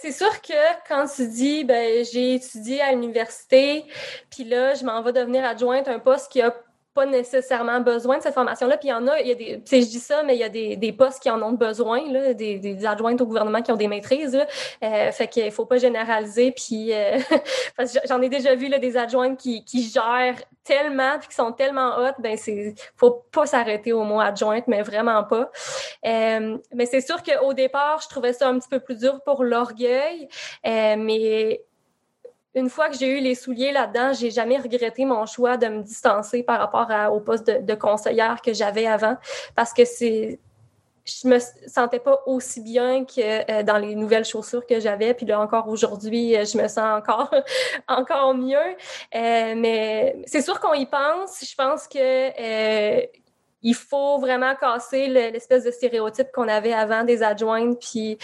C'est 0.00 0.12
sûr 0.12 0.40
que 0.42 0.54
quand 0.86 1.06
tu 1.08 1.26
dis, 1.26 1.64
ben, 1.64 2.04
j'ai 2.04 2.34
étudié 2.34 2.80
à 2.80 2.92
l'université, 2.92 3.84
puis 4.30 4.44
là, 4.44 4.74
je 4.74 4.84
m'en 4.84 5.02
vais 5.02 5.12
devenir 5.12 5.44
adjointe, 5.44 5.88
un 5.88 5.98
poste 5.98 6.30
qui 6.30 6.40
a 6.40 6.54
pas 6.94 7.06
nécessairement 7.06 7.80
besoin 7.80 8.18
de 8.18 8.22
cette 8.22 8.34
formation-là. 8.34 8.76
Puis 8.76 8.88
il 8.88 8.90
y 8.90 8.94
en 8.94 9.06
a, 9.06 9.20
il 9.20 9.28
y 9.28 9.32
a 9.32 9.34
des, 9.34 9.62
je 9.70 9.86
dis 9.86 10.00
ça, 10.00 10.22
mais 10.22 10.34
il 10.34 10.40
y 10.40 10.44
a 10.44 10.48
des, 10.48 10.76
des 10.76 10.92
postes 10.92 11.22
qui 11.22 11.30
en 11.30 11.40
ont 11.42 11.52
besoin, 11.52 12.10
là, 12.10 12.34
des, 12.34 12.58
des, 12.58 12.86
adjointes 12.86 13.20
au 13.20 13.26
gouvernement 13.26 13.62
qui 13.62 13.72
ont 13.72 13.76
des 13.76 13.88
maîtrises. 13.88 14.34
Là. 14.34 14.46
Euh, 14.82 15.12
fait 15.12 15.28
qu'il 15.28 15.50
faut 15.52 15.66
pas 15.66 15.78
généraliser. 15.78 16.52
Puis 16.52 16.92
euh, 16.92 17.18
j'en 18.08 18.20
ai 18.20 18.28
déjà 18.28 18.54
vu 18.54 18.68
là, 18.68 18.78
des 18.78 18.96
adjointes 18.96 19.38
qui, 19.38 19.64
qui 19.64 19.82
gèrent 19.82 20.42
tellement 20.68 21.18
puis 21.18 21.28
qui 21.28 21.34
sont 21.34 21.52
tellement 21.52 21.96
hautes, 21.96 22.16
ben 22.18 22.36
c'est 22.36 22.74
faut 22.94 23.24
pas 23.32 23.46
s'arrêter 23.46 23.92
au 23.94 24.04
mot 24.04 24.20
adjointe, 24.20 24.68
mais 24.68 24.82
vraiment 24.82 25.24
pas. 25.24 25.50
Euh, 26.06 26.58
mais 26.74 26.84
c'est 26.84 27.00
sûr 27.00 27.22
qu'au 27.22 27.54
départ, 27.54 28.00
je 28.02 28.08
trouvais 28.08 28.34
ça 28.34 28.48
un 28.48 28.58
petit 28.58 28.68
peu 28.68 28.78
plus 28.78 28.98
dur 28.98 29.20
pour 29.24 29.44
l'orgueil, 29.44 30.28
euh, 30.66 30.96
mais 30.98 31.62
une 32.54 32.70
fois 32.70 32.88
que 32.88 32.96
j'ai 32.96 33.18
eu 33.18 33.20
les 33.20 33.34
souliers 33.34 33.72
là-dedans, 33.72 34.12
j'ai 34.12 34.30
jamais 34.30 34.58
regretté 34.58 35.04
mon 35.04 35.26
choix 35.26 35.56
de 35.56 35.66
me 35.68 35.82
distancer 35.82 36.42
par 36.42 36.58
rapport 36.58 36.88
au 37.12 37.20
poste 37.20 37.46
de, 37.46 37.74
conseillère 37.74 38.40
que 38.42 38.52
j'avais 38.52 38.86
avant 38.86 39.16
parce 39.54 39.72
que 39.72 39.84
c'est 39.84 40.38
je 41.04 41.26
me 41.26 41.38
sentais 41.66 42.00
pas 42.00 42.20
aussi 42.26 42.60
bien 42.60 43.06
que 43.06 43.50
euh, 43.50 43.62
dans 43.62 43.78
les 43.78 43.94
nouvelles 43.94 44.26
chaussures 44.26 44.66
que 44.66 44.78
j'avais. 44.78 45.14
Puis 45.14 45.24
là, 45.24 45.40
encore 45.40 45.66
aujourd'hui, 45.68 46.36
euh, 46.36 46.44
je 46.44 46.58
me 46.58 46.68
sens 46.68 46.98
encore, 46.98 47.30
encore 47.88 48.34
mieux. 48.34 48.58
Euh, 49.14 49.54
mais 49.56 50.16
c'est 50.26 50.42
sûr 50.42 50.60
qu'on 50.60 50.74
y 50.74 50.84
pense. 50.84 51.42
Je 51.42 51.54
pense 51.54 51.88
que 51.88 53.08
il 53.62 53.74
faut 53.74 54.18
vraiment 54.18 54.54
casser 54.54 55.08
l'espèce 55.08 55.64
de 55.64 55.70
stéréotype 55.70 56.28
qu'on 56.32 56.46
avait 56.46 56.74
avant 56.74 57.04
des 57.04 57.22
adjointes, 57.22 57.80
puis 57.80 58.18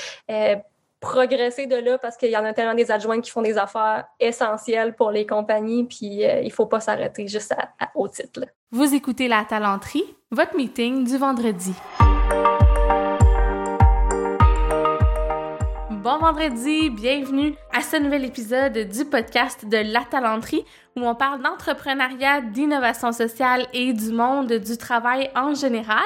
progresser 1.05 1.67
de 1.67 1.77
là 1.77 1.99
parce 1.99 2.17
qu'il 2.17 2.31
y 2.31 2.37
en 2.37 2.45
a 2.45 2.55
tellement 2.55 2.75
des 2.75 2.91
adjoints 2.91 3.21
qui 3.21 3.31
font 3.31 3.43
des 3.43 3.59
affaires 3.59 4.07
essentielles 4.19 4.95
pour 4.97 5.11
les 5.11 5.27
compagnies, 5.27 5.85
puis 5.85 6.25
euh, 6.25 6.41
il 6.41 6.51
faut 6.51 6.65
pas 6.65 6.81
s'arrêter 6.81 7.29
juste 7.29 7.53
à, 7.53 7.91
au 7.95 8.09
titre. 8.09 8.41
Vous 8.71 8.95
écoutez 8.95 9.29
La 9.29 9.45
Talenterie, 9.45 10.05
votre 10.31 10.57
meeting 10.57 11.05
du 11.05 11.19
vendredi. 11.19 11.75
Bon 15.91 16.19
vendredi, 16.19 16.91
bienvenue 16.91 17.55
à 17.73 17.81
ce 17.83 17.97
nouvel 17.97 18.25
épisode 18.25 18.77
du 18.77 19.05
podcast 19.05 19.67
de 19.67 19.79
La 19.93 20.03
Talenterie 20.11 20.65
où 20.97 21.07
on 21.07 21.15
parle 21.15 21.43
d'entrepreneuriat, 21.43 22.41
d'innovation 22.41 23.13
sociale 23.13 23.67
et 23.75 23.93
du 23.93 24.11
monde 24.11 24.53
du 24.53 24.77
travail 24.79 25.31
en 25.35 25.55
général. 25.55 26.05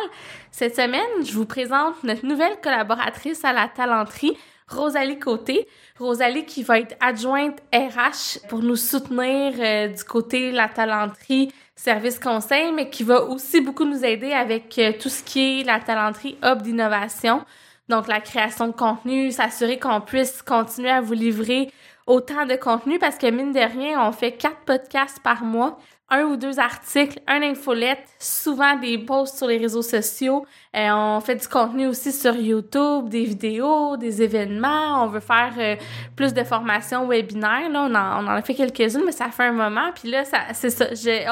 Cette 0.51 0.75
semaine, 0.75 1.25
je 1.25 1.33
vous 1.33 1.47
présente 1.47 2.03
notre 2.03 2.27
nouvelle 2.27 2.61
collaboratrice 2.61 3.45
à 3.45 3.53
La 3.53 3.69
Talenterie, 3.69 4.37
Rosalie 4.69 5.19
Côté. 5.19 5.67
Rosalie 5.99 6.45
qui 6.45 6.63
va 6.63 6.79
être 6.79 6.97
adjointe 7.01 7.61
RH 7.75 8.47
pour 8.49 8.63
nous 8.63 8.77
soutenir 8.77 9.55
euh, 9.59 9.89
du 9.89 10.05
côté 10.05 10.53
la 10.53 10.69
talenterie, 10.69 11.53
service 11.75 12.19
conseil, 12.19 12.73
mais 12.73 12.91
qui 12.91 13.03
va 13.03 13.25
aussi 13.25 13.61
beaucoup 13.61 13.85
nous 13.85 14.05
aider 14.05 14.33
avec 14.33 14.79
euh, 14.79 14.93
tout 14.99 15.09
ce 15.09 15.23
qui 15.23 15.61
est 15.61 15.65
la 15.65 15.81
talenterie 15.81 16.37
hub 16.45 16.63
d'innovation. 16.63 17.45
Donc 17.89 18.07
la 18.07 18.21
création 18.21 18.69
de 18.69 18.73
contenu, 18.73 19.33
s'assurer 19.33 19.79
qu'on 19.79 20.01
puisse 20.01 20.43
continuer 20.43 20.91
à 20.91 21.01
vous 21.01 21.15
livrer 21.15 21.73
autant 22.07 22.47
de 22.47 22.55
contenu 22.55 22.99
parce 22.99 23.17
que 23.17 23.31
mine 23.31 23.53
de 23.53 23.61
rien, 23.61 24.07
on 24.07 24.13
fait 24.13 24.33
quatre 24.33 24.61
podcasts 24.67 25.21
par 25.21 25.43
mois 25.43 25.79
un 26.11 26.23
ou 26.23 26.37
deux 26.37 26.59
articles, 26.59 27.21
un 27.27 27.43
infolette, 27.43 28.05
souvent 28.19 28.77
des 28.77 28.99
posts 28.99 29.37
sur 29.37 29.47
les 29.47 29.59
réseaux 29.59 29.83
sociaux. 29.83 30.47
Euh, 30.75 30.89
on 30.91 31.21
fait 31.21 31.37
du 31.37 31.47
contenu 31.47 31.87
aussi 31.87 32.13
sur 32.13 32.35
YouTube, 32.35 33.09
des 33.09 33.25
vidéos, 33.25 33.97
des 33.97 34.23
événements. 34.23 35.05
On 35.05 35.09
veut 35.09 35.21
faire 35.21 35.53
euh, 35.59 35.77
plus 36.17 36.33
de 36.33 36.45
formations 36.45 37.07
webinaires. 37.07 37.69
Là, 37.71 37.87
on 37.91 37.95
en, 37.95 38.25
on 38.25 38.29
en 38.29 38.37
a 38.37 38.43
fait 38.43 38.55
quelques-unes, 38.55 39.03
mais 39.05 39.13
ça 39.13 39.29
fait 39.31 39.45
un 39.45 39.53
moment. 39.53 39.91
Puis 39.95 40.11
là, 40.11 40.25
ça, 40.25 40.39
c'est 40.55 40.71
ça. 40.71 40.87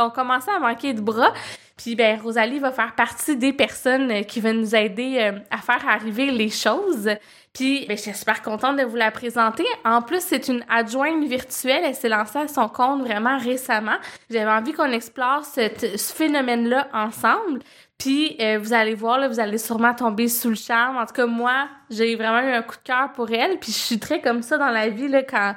on 0.05 0.11
commençait 0.11 0.51
à 0.51 0.59
manquer 0.59 0.93
de 0.93 1.01
bras. 1.01 1.33
Puis 1.77 1.95
ben 1.95 2.19
Rosalie 2.19 2.59
va 2.59 2.73
faire 2.73 2.95
partie 2.95 3.36
des 3.36 3.53
personnes 3.53 4.11
euh, 4.11 4.23
qui 4.23 4.41
vont 4.41 4.55
nous 4.55 4.75
aider 4.75 5.19
euh, 5.20 5.39
à 5.51 5.59
faire 5.59 5.86
arriver 5.86 6.31
les 6.31 6.48
choses. 6.48 7.11
Puis 7.56 7.86
ben, 7.89 7.96
je 7.96 8.02
suis 8.02 8.12
super 8.14 8.42
contente 8.42 8.77
de 8.77 8.83
vous 8.83 8.96
la 8.96 9.11
présenter. 9.11 9.64
En 9.83 10.02
plus, 10.02 10.20
c'est 10.20 10.48
une 10.48 10.62
adjointe 10.68 11.24
virtuelle. 11.24 11.84
Elle 11.84 11.94
s'est 11.94 12.11
lancée 12.11 12.39
à 12.39 12.48
son 12.48 12.68
compte 12.68 13.00
vraiment 13.00 13.39
récemment. 13.39 13.96
J'avais 14.28 14.50
envie 14.50 14.74
qu'on 14.74 14.92
explore 14.92 15.42
ce 15.42 16.12
phénomène-là 16.14 16.89
ensemble. 16.92 17.61
Puis 17.96 18.36
euh, 18.42 18.58
vous 18.61 18.74
allez 18.74 18.92
voir, 18.92 19.18
là, 19.18 19.28
vous 19.28 19.40
allez 19.40 19.56
sûrement 19.56 19.94
tomber 19.94 20.28
sous 20.28 20.50
le 20.50 20.55
charme. 20.55 20.98
En 20.98 21.06
tout 21.06 21.14
cas, 21.14 21.24
moi, 21.24 21.67
j'ai 21.89 22.14
vraiment 22.14 22.46
eu 22.46 22.52
un 22.52 22.61
coup 22.61 22.77
de 22.77 22.83
cœur 22.83 23.11
pour 23.14 23.30
elle. 23.30 23.58
Puis 23.58 23.73
je 23.73 23.78
suis 23.78 23.98
très 23.98 24.20
comme 24.20 24.42
ça 24.42 24.58
dans 24.58 24.68
la 24.68 24.90
vie, 24.90 25.08
là, 25.08 25.23
quand, 25.23 25.55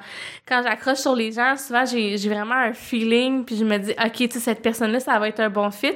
quand 0.47 0.61
j'accroche 0.63 0.99
sur 0.99 1.17
les 1.17 1.33
gens, 1.33 1.57
souvent 1.57 1.83
j'ai, 1.85 2.15
vraiment 2.29 2.55
un 2.55 2.71
feeling. 2.71 3.43
Puis 3.43 3.57
je 3.57 3.65
me 3.65 3.77
dis, 3.77 3.91
OK, 3.91 4.13
tu 4.13 4.29
sais, 4.29 4.39
cette 4.39 4.61
personne-là, 4.61 5.01
ça 5.01 5.19
va 5.19 5.27
être 5.27 5.41
un 5.41 5.49
bon 5.49 5.69
fit. 5.69 5.95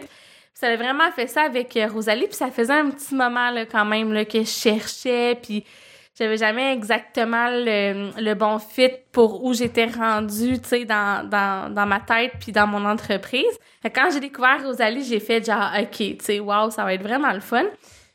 ça 0.54 0.68
a 0.68 0.76
vraiment 0.76 1.10
fait 1.16 1.28
ça 1.28 1.44
avec 1.44 1.78
euh, 1.78 1.88
Rosalie. 1.88 2.28
Puis 2.28 2.36
ça 2.36 2.52
faisait 2.52 2.74
un 2.74 2.90
petit 2.90 3.16
moment 3.16 3.52
là, 3.52 3.66
quand 3.66 3.86
même 3.86 4.12
là, 4.12 4.26
que 4.26 4.40
je 4.40 4.50
cherchais. 4.50 5.40
Puis 5.42 5.64
j'avais 6.18 6.38
jamais 6.38 6.74
exactement 6.74 7.48
le, 7.50 8.34
bon 8.36 8.60
fit 8.60 8.92
pour 9.12 9.44
où 9.44 9.54
j'étais 9.54 9.86
rendue, 9.86 10.60
tu 10.62 10.68
sais, 10.70 10.86
dans, 10.86 11.28
dans, 11.28 11.74
dans 11.74 11.86
ma 11.86 12.00
tête 12.00 12.34
puis 12.40 12.52
dans 12.52 12.68
mon 12.68 12.86
entreprise. 12.86 13.58
quand 13.84 14.10
j'ai 14.12 14.20
découvert 14.20 14.64
Rosalie, 14.64 15.04
j'ai 15.04 15.20
fait 15.20 15.44
genre, 15.44 15.72
OK, 15.80 15.98
tu 15.98 16.18
sais, 16.20 16.40
wow, 16.40 16.70
ça 16.70 16.84
va 16.84 16.94
être 16.94 17.04
vraiment 17.04 17.34
le 17.34 17.40
fun. 17.40 17.66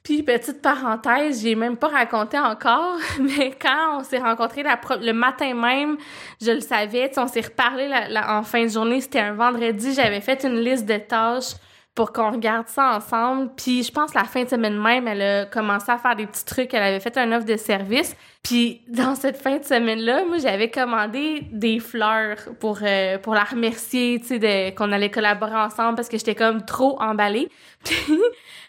Puis, 0.05 0.23
petite 0.23 0.63
parenthèse, 0.63 1.43
j'ai 1.43 1.55
même 1.55 1.77
pas 1.77 1.89
raconté 1.89 2.39
encore, 2.39 2.97
mais 3.21 3.53
quand 3.61 3.99
on 3.99 4.05
s'est 4.05 4.19
rencontrés 4.19 4.63
le 4.63 5.13
matin 5.13 5.53
même, 5.55 5.99
je 6.41 6.53
le 6.53 6.61
savais, 6.61 7.11
on 7.19 7.27
s'est 7.27 7.43
reparlé 7.43 7.91
en 8.27 8.43
fin 8.43 8.63
de 8.63 8.69
journée, 8.69 9.01
c'était 9.01 9.19
un 9.19 9.35
vendredi, 9.35 9.93
j'avais 9.93 10.21
fait 10.21 10.45
une 10.45 10.61
liste 10.61 10.87
de 10.87 10.99
tâches 10.99 11.55
pour 11.99 12.13
qu'on 12.13 12.31
regarde 12.31 12.69
ça 12.69 12.95
ensemble. 12.95 13.51
Puis 13.57 13.83
je 13.83 13.91
pense 13.91 14.15
la 14.15 14.23
fin 14.23 14.45
de 14.45 14.49
semaine 14.49 14.81
même, 14.81 15.09
elle 15.09 15.21
a 15.21 15.47
commencé 15.47 15.91
à 15.91 15.99
faire 15.99 16.15
des 16.15 16.27
petits 16.27 16.45
trucs. 16.45 16.73
Elle 16.73 16.85
avait 16.85 17.01
fait 17.01 17.17
un 17.19 17.33
offre 17.33 17.45
de 17.45 17.57
service. 17.57 18.15
Puis 18.45 18.83
dans 18.87 19.17
cette 19.17 19.37
fin 19.37 19.57
de 19.57 19.65
semaine-là, 19.65 20.25
moi, 20.25 20.39
j'avais 20.39 20.71
commandé 20.71 21.43
des 21.51 21.81
fleurs 21.81 22.37
pour 22.61 22.79
euh, 22.85 23.19
pour 23.19 23.35
la 23.35 23.43
remercier, 23.43 24.21
tu 24.21 24.39
sais, 24.39 24.73
qu'on 24.79 24.93
allait 24.93 25.11
collaborer 25.11 25.57
ensemble 25.57 25.97
parce 25.97 26.09
que 26.09 26.19
j'étais 26.19 26.37
comme 26.37 26.65
trop 26.65 27.03
emballée. 27.03 27.49
Puis 27.85 28.21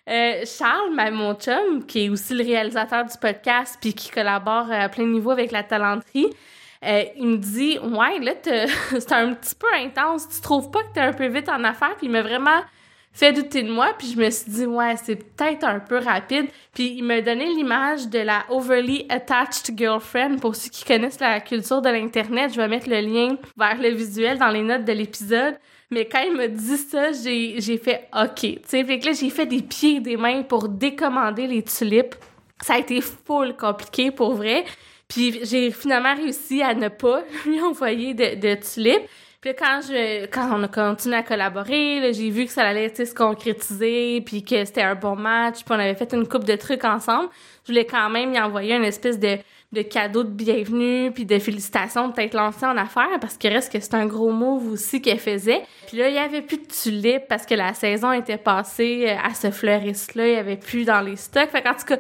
euh, 0.10 0.44
Charles, 0.48 0.90
mon 1.12 1.36
chum, 1.36 1.86
qui 1.86 2.06
est 2.06 2.10
aussi 2.10 2.34
le 2.34 2.44
réalisateur 2.44 3.06
du 3.06 3.16
podcast 3.22 3.78
puis 3.80 3.94
qui 3.94 4.10
collabore 4.10 4.72
à 4.72 4.90
plein 4.90 5.06
niveau 5.06 5.30
avec 5.30 5.52
la 5.52 5.62
talenterie, 5.62 6.32
euh, 6.84 7.04
il 7.16 7.28
me 7.28 7.38
dit 7.38 7.78
ouais 7.78 8.18
là 8.22 8.32
c'est 8.90 9.12
un 9.12 9.36
petit 9.36 9.54
peu 9.54 9.68
intense 9.76 10.30
tu 10.30 10.40
trouves 10.40 10.72
pas 10.72 10.82
que 10.84 10.94
t'es 10.94 11.02
un 11.02 11.12
peu 11.12 11.28
vite 11.28 11.50
en 11.50 11.62
affaires 11.66 11.96
puis 11.98 12.08
il 12.08 12.12
m'a 12.12 12.22
vraiment 12.22 12.62
fait 13.20 13.34
douter 13.34 13.64
de 13.64 13.72
moi, 13.72 13.94
puis 13.98 14.08
je 14.08 14.18
me 14.18 14.30
suis 14.30 14.50
dit, 14.50 14.66
ouais, 14.66 14.96
c'est 15.04 15.18
peut-être 15.18 15.66
un 15.66 15.80
peu 15.80 15.98
rapide. 15.98 16.46
Puis 16.74 16.96
il 16.98 17.04
m'a 17.04 17.20
donné 17.20 17.46
l'image 17.48 18.08
de 18.08 18.20
la 18.20 18.46
overly 18.50 19.06
attached 19.10 19.78
girlfriend. 19.78 20.38
Pour 20.38 20.56
ceux 20.56 20.70
qui 20.70 20.86
connaissent 20.86 21.20
la 21.20 21.42
culture 21.42 21.82
de 21.82 21.90
l'Internet, 21.90 22.54
je 22.54 22.62
vais 22.62 22.70
mettre 22.70 22.90
le 22.90 23.02
lien 23.02 23.36
vers 23.58 23.78
le 23.78 23.90
visuel 23.90 24.38
dans 24.38 24.48
les 24.48 24.62
notes 24.62 24.86
de 24.86 24.94
l'épisode. 24.94 25.56
Mais 25.92 26.06
quand 26.06 26.22
il 26.22 26.38
m'a 26.38 26.48
dit 26.48 26.78
ça, 26.78 27.12
j'ai, 27.12 27.60
fait 27.78 28.08
OK. 28.16 28.40
Tu 28.40 28.60
sais, 28.66 28.86
fait 28.86 29.00
que 29.00 29.08
là, 29.08 29.12
j'ai 29.12 29.30
fait 29.30 29.46
des 29.46 29.64
pieds 29.64 29.98
et 29.98 30.00
des 30.00 30.16
mains 30.16 30.44
pour 30.44 30.70
décommander 30.70 31.46
les 31.46 31.64
tulipes. 31.64 32.16
Ça 32.62 32.76
a 32.76 32.78
été 32.78 33.02
full 33.02 33.54
compliqué 33.58 34.12
pour 34.12 34.36
vrai. 34.36 34.64
Puis 35.10 35.40
j'ai 35.44 35.72
finalement 35.72 36.16
réussi 36.16 36.62
à 36.62 36.74
ne 36.74 36.88
pas 36.88 37.24
lui 37.46 37.60
envoyer 37.60 38.14
de 38.14 38.56
tulipes. 38.56 39.10
Puis 39.42 39.56
quand 39.58 39.80
je 39.82 40.26
quand 40.26 40.50
on 40.54 40.64
a 40.64 40.68
continué 40.68 41.16
à 41.16 41.24
collaborer, 41.24 42.12
j'ai 42.14 42.30
vu 42.30 42.46
que 42.46 42.52
ça 42.52 42.64
allait 42.64 42.94
se 42.94 43.14
concrétiser, 43.14 44.22
puis 44.22 44.44
que 44.44 44.66
c'était 44.66 44.82
un 44.82 44.96
bon 44.96 45.16
match, 45.16 45.64
puis 45.64 45.70
on 45.70 45.80
avait 45.80 45.96
fait 45.96 46.14
une 46.14 46.28
coupe 46.28 46.44
de 46.44 46.56
trucs 46.56 46.84
ensemble. 46.84 47.30
Je 47.64 47.72
voulais 47.72 47.86
quand 47.86 48.10
même 48.10 48.34
y 48.34 48.40
envoyer 48.40 48.76
une 48.76 48.84
espèce 48.84 49.18
de 49.18 49.38
de 49.72 49.84
cadeau 49.84 50.24
de 50.24 50.30
bienvenue 50.30 51.12
puis 51.12 51.26
de 51.26 51.38
félicitations 51.38 52.08
de 52.08 52.14
t'être 52.14 52.34
lancée 52.34 52.66
en 52.66 52.76
affaires 52.76 53.20
parce 53.22 53.38
que 53.38 53.48
reste 53.48 53.72
que 53.72 53.80
c'est 53.80 53.94
un 53.94 54.08
gros 54.08 54.32
move 54.32 54.72
aussi 54.72 55.02
qu'elle 55.02 55.20
faisait. 55.20 55.62
Puis 55.88 55.98
là, 55.98 56.10
il 56.10 56.16
y 56.16 56.18
avait 56.18 56.42
plus 56.42 56.58
de 56.58 56.66
tulipes 56.66 57.28
parce 57.30 57.46
que 57.46 57.54
la 57.54 57.74
saison 57.74 58.12
était 58.12 58.38
passée 58.38 59.06
euh, 59.08 59.16
à 59.24 59.34
ce 59.36 59.52
fleuriste-là, 59.52 60.28
il 60.28 60.34
y 60.34 60.38
avait 60.38 60.58
plus 60.58 60.86
dans 60.86 61.02
les 61.02 61.16
stocks. 61.16 61.50
Fait 61.52 61.62
qu'en 61.62 61.76
tout 61.76 61.86
cas, 61.86 61.98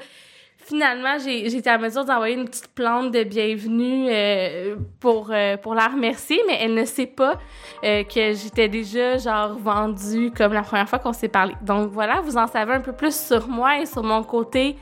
finalement, 0.69 1.17
j'ai 1.17 1.47
été 1.47 1.69
à 1.69 1.79
mesure 1.79 2.05
d'envoyer 2.05 2.35
une 2.35 2.45
petite 2.45 2.67
plante 2.67 3.11
de 3.11 3.23
bienvenue 3.23 4.07
euh, 4.09 4.75
pour, 4.99 5.29
euh, 5.31 5.57
pour 5.57 5.73
la 5.73 5.87
remercier, 5.87 6.39
mais 6.47 6.59
elle 6.61 6.75
ne 6.75 6.85
sait 6.85 7.07
pas 7.07 7.39
euh, 7.83 8.03
que 8.03 8.33
j'étais 8.33 8.69
déjà, 8.69 9.17
genre, 9.17 9.57
vendue 9.57 10.31
comme 10.31 10.53
la 10.53 10.61
première 10.61 10.87
fois 10.87 10.99
qu'on 10.99 11.13
s'est 11.13 11.27
parlé. 11.27 11.55
Donc 11.63 11.91
voilà, 11.91 12.21
vous 12.21 12.37
en 12.37 12.45
savez 12.45 12.73
un 12.73 12.81
peu 12.81 12.93
plus 12.93 13.19
sur 13.19 13.47
moi 13.47 13.79
et 13.79 13.87
sur 13.87 14.03
mon 14.03 14.21
côté 14.23 14.77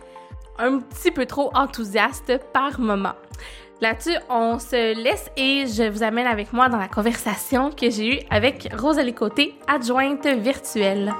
un 0.59 0.79
petit 0.79 1.11
peu 1.11 1.25
trop 1.25 1.51
enthousiaste 1.55 2.37
par 2.51 2.79
moment. 2.81 3.13
Là-dessus, 3.79 4.17
on 4.29 4.59
se 4.59 5.01
laisse 5.01 5.29
et 5.37 5.67
je 5.67 5.87
vous 5.89 6.03
amène 6.03 6.27
avec 6.27 6.51
moi 6.51 6.67
dans 6.67 6.79
la 6.79 6.87
conversation 6.87 7.69
que 7.69 7.89
j'ai 7.89 8.15
eue 8.15 8.19
avec 8.29 8.67
Rosalie 8.77 9.13
Côté, 9.13 9.55
adjointe 9.67 10.25
virtuelle. 10.25 11.13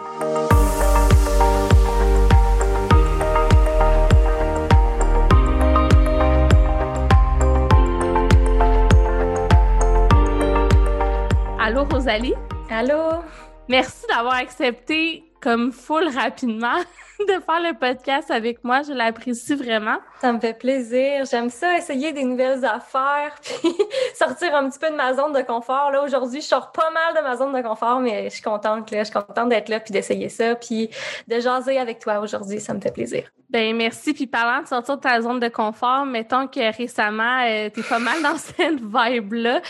Allô, 11.78 11.88
Rosalie? 11.92 12.34
Allô? 12.72 13.22
Merci 13.70 14.08
d'avoir 14.08 14.34
accepté 14.34 15.24
comme 15.40 15.72
full 15.72 16.10
rapidement 16.10 16.82
de 17.26 17.40
faire 17.42 17.60
le 17.62 17.78
podcast 17.78 18.32
avec 18.32 18.64
moi. 18.64 18.82
Je 18.84 18.94
l'apprécie 18.94 19.56
vraiment. 19.56 19.98
Ça 20.22 20.32
me 20.32 20.40
fait 20.40 20.58
plaisir. 20.58 21.26
J'aime 21.26 21.50
ça, 21.50 21.78
essayer 21.78 22.12
des 22.14 22.24
nouvelles 22.24 22.64
affaires, 22.66 23.36
puis 23.42 23.74
sortir 24.16 24.56
un 24.56 24.70
petit 24.70 24.80
peu 24.80 24.90
de 24.90 24.96
ma 24.96 25.14
zone 25.14 25.34
de 25.34 25.42
confort. 25.42 25.92
Là, 25.92 26.04
aujourd'hui, 26.04 26.42
je 26.42 26.48
sors 26.48 26.72
pas 26.72 26.90
mal 26.92 27.16
de 27.16 27.22
ma 27.28 27.36
zone 27.36 27.54
de 27.54 27.62
confort, 27.62 28.00
mais 28.00 28.26
je 28.26 28.36
suis 28.36 28.44
contente, 28.44 28.92
là. 28.92 29.00
Je 29.00 29.06
suis 29.06 29.14
contente 29.14 29.50
d'être 29.50 29.70
là, 29.70 29.80
puis 29.80 29.92
d'essayer 29.92 30.30
ça, 30.30 30.56
puis 30.56 30.90
de 31.28 31.40
jaser 31.40 31.80
avec 31.80 32.00
toi 32.00 32.20
aujourd'hui. 32.20 32.60
Ça 32.60 32.74
me 32.74 32.80
fait 32.80 32.92
plaisir. 32.92 33.24
Ben 33.50 33.74
merci. 33.78 34.14
Puis 34.14 34.28
parlant 34.28 34.62
de 34.62 34.68
sortir 34.68 34.98
de 34.98 35.02
ta 35.02 35.22
zone 35.22 35.40
de 35.40 35.48
confort, 35.48 36.06
mettons 36.06 36.48
que 36.48 36.76
récemment, 36.76 37.44
euh, 37.46 37.70
tu 37.74 37.80
es 37.80 37.84
pas 37.84 38.00
mal 38.00 38.22
dans 38.22 38.36
cette 38.38 38.82
vibe-là. 38.82 39.62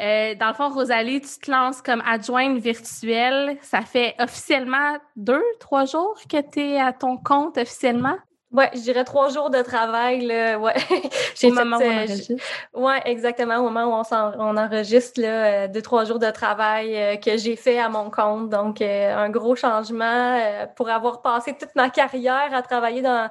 Euh, 0.00 0.34
dans 0.34 0.48
le 0.48 0.54
fond, 0.54 0.68
Rosalie, 0.68 1.22
tu 1.22 1.38
te 1.40 1.50
lances 1.50 1.80
comme 1.80 2.02
adjointe 2.06 2.58
virtuelle. 2.58 3.56
Ça 3.62 3.80
fait 3.80 4.14
officiellement 4.18 4.98
deux, 5.16 5.42
trois 5.60 5.86
jours 5.86 6.18
que 6.30 6.40
tu 6.42 6.60
es 6.60 6.80
à 6.80 6.91
ton 6.92 7.16
compte 7.16 7.58
officiellement? 7.58 8.16
Ouais, 8.52 8.68
je 8.74 8.80
dirais 8.80 9.04
trois 9.04 9.30
jours 9.30 9.48
de 9.48 9.62
travail. 9.62 10.26
Là, 10.26 10.58
ouais. 10.58 10.74
J'ai 11.34 11.50
au 11.50 11.54
moment 11.54 11.78
où 11.78 11.80
on 11.80 11.90
euh, 11.90 12.02
enregistre. 12.04 12.34
Ouais, 12.74 13.00
exactement. 13.06 13.56
Au 13.56 13.70
moment 13.70 13.84
où 13.86 14.02
on, 14.02 14.32
on 14.38 14.56
enregistre, 14.58 15.22
là, 15.22 15.64
euh, 15.64 15.68
deux, 15.68 15.80
trois 15.80 16.04
jours 16.04 16.18
de 16.18 16.30
travail 16.30 16.94
euh, 16.94 17.16
que 17.16 17.38
j'ai 17.38 17.56
fait 17.56 17.78
à 17.78 17.88
mon 17.88 18.10
compte. 18.10 18.50
Donc, 18.50 18.82
un 18.82 19.30
gros 19.30 19.56
changement 19.56 20.38
pour 20.76 20.90
avoir 20.90 21.22
passé 21.22 21.56
toute 21.58 21.74
ma 21.74 21.88
carrière 21.88 22.50
à 22.52 22.60
travailler 22.60 23.00
dans, 23.00 23.30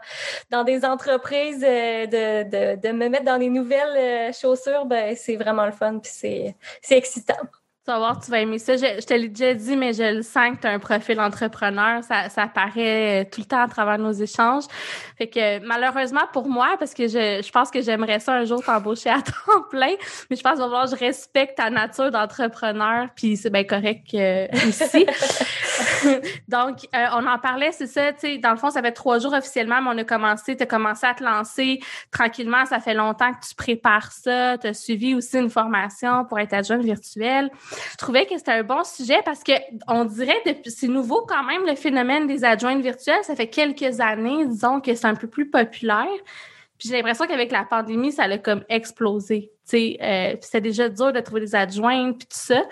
dans 0.49 0.63
des 0.63 0.83
entreprises, 0.85 1.59
de, 1.59 2.05
de, 2.05 2.81
de 2.81 2.91
me 2.91 3.07
mettre 3.07 3.25
dans 3.25 3.37
des 3.37 3.49
nouvelles 3.49 4.33
chaussures, 4.33 4.85
ben, 4.85 5.15
c'est 5.15 5.35
vraiment 5.35 5.67
le 5.67 5.71
fun. 5.71 5.99
Puis 5.99 6.11
c'est 6.11 6.55
excitant. 6.89 7.37
Tu 7.83 7.89
vas 7.89 7.97
voir, 7.97 8.19
tu 8.23 8.29
vas 8.29 8.39
aimer 8.39 8.59
ça. 8.59 8.77
Je, 8.77 9.03
te 9.03 9.13
l'ai 9.15 9.27
déjà 9.27 9.55
dit, 9.55 9.75
mais 9.75 9.93
je 9.93 10.17
le 10.17 10.21
sens 10.21 10.55
que 10.55 10.61
tu 10.61 10.67
as 10.67 10.71
un 10.71 10.77
profil 10.77 11.19
entrepreneur. 11.19 12.03
Ça, 12.03 12.29
ça 12.29 12.45
paraît 12.45 13.27
tout 13.31 13.41
le 13.41 13.45
temps 13.47 13.63
à 13.63 13.67
travers 13.67 13.97
nos 13.97 14.11
échanges. 14.11 14.65
Fait 15.17 15.27
que 15.27 15.65
malheureusement 15.65 16.21
pour 16.31 16.47
moi, 16.47 16.75
parce 16.77 16.93
que 16.93 17.07
je, 17.07 17.41
je 17.43 17.51
pense 17.51 17.71
que 17.71 17.81
j'aimerais 17.81 18.19
ça 18.19 18.33
un 18.33 18.45
jour 18.45 18.63
t'embaucher 18.63 19.09
à 19.09 19.21
temps 19.21 19.63
plein, 19.71 19.95
mais 20.29 20.35
je 20.35 20.43
pense 20.43 20.59
que 20.59 20.95
je 20.95 20.99
respecte 20.99 21.57
ta 21.57 21.71
nature 21.71 22.11
d'entrepreneur, 22.11 23.07
puis 23.15 23.35
c'est 23.35 23.49
bien 23.49 23.63
correct 23.63 24.05
euh, 24.13 24.47
ici. 24.67 25.07
Donc, 26.47 26.87
euh, 26.95 27.05
on 27.13 27.25
en 27.25 27.39
parlait, 27.39 27.71
c'est 27.71 27.87
ça, 27.87 28.13
tu 28.13 28.19
sais, 28.19 28.37
dans 28.37 28.51
le 28.51 28.57
fond, 28.57 28.69
ça 28.69 28.81
fait 28.81 28.91
trois 28.91 29.19
jours 29.19 29.33
officiellement, 29.33 29.81
mais 29.81 29.89
on 29.89 29.97
a 29.97 30.03
commencé, 30.03 30.55
tu 30.55 30.63
as 30.63 30.67
commencé 30.67 31.07
à 31.07 31.13
te 31.13 31.23
lancer 31.23 31.79
tranquillement. 32.11 32.65
Ça 32.65 32.79
fait 32.79 32.93
longtemps 32.93 33.33
que 33.33 33.47
tu 33.47 33.55
prépares 33.55 34.11
ça. 34.11 34.57
Tu 34.57 34.67
as 34.67 34.73
suivi 34.73 35.15
aussi 35.15 35.37
une 35.37 35.49
formation 35.49 36.25
pour 36.25 36.39
être 36.39 36.53
adjointe 36.53 36.83
virtuelle. 36.83 37.49
Je 37.91 37.97
trouvais 37.97 38.25
que 38.25 38.37
c'était 38.37 38.51
un 38.51 38.63
bon 38.63 38.83
sujet 38.83 39.21
parce 39.23 39.43
que 39.43 39.53
on 39.87 40.05
dirait 40.05 40.41
depuis 40.45 40.71
c'est 40.71 40.87
nouveau 40.87 41.25
quand 41.27 41.43
même 41.43 41.65
le 41.65 41.75
phénomène 41.75 42.27
des 42.27 42.43
adjointes 42.43 42.81
virtuelles. 42.81 43.23
Ça 43.23 43.35
fait 43.35 43.47
quelques 43.47 43.99
années, 43.99 44.45
disons 44.45 44.81
que 44.81 44.93
c'est 44.95 45.07
un 45.07 45.15
peu 45.15 45.27
plus 45.27 45.49
populaire. 45.49 46.07
Puis 46.77 46.89
j'ai 46.89 46.95
l'impression 46.95 47.27
qu'avec 47.27 47.51
la 47.51 47.63
pandémie, 47.63 48.11
ça 48.11 48.23
a 48.23 48.37
comme 48.37 48.63
explosé. 48.67 49.51
Tu 49.69 49.97
euh, 50.01 50.35
c'était 50.41 50.61
déjà 50.61 50.89
dur 50.89 51.13
de 51.13 51.19
trouver 51.19 51.41
des 51.41 51.55
adjointes 51.55 52.17
puis 52.17 52.27
tout 52.27 52.37
ça. 52.37 52.63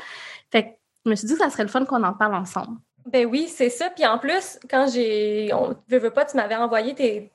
Fait 0.51 0.63
que 0.63 0.69
je 1.05 1.09
me 1.11 1.15
suis 1.15 1.27
dit 1.27 1.33
que 1.33 1.39
ça 1.39 1.49
serait 1.49 1.63
le 1.63 1.69
fun 1.69 1.85
qu'on 1.85 2.03
en 2.03 2.13
parle 2.13 2.35
ensemble. 2.35 2.77
Ben 3.05 3.25
oui, 3.25 3.47
c'est 3.47 3.69
ça. 3.69 3.89
Puis 3.89 4.05
en 4.05 4.17
plus, 4.17 4.59
quand 4.69 4.87
j'ai, 4.91 5.51
on 5.53 5.75
pas, 6.11 6.25
tu 6.25 6.37
m'avais 6.37 6.55
envoyé 6.55 6.93
tes 6.93 7.31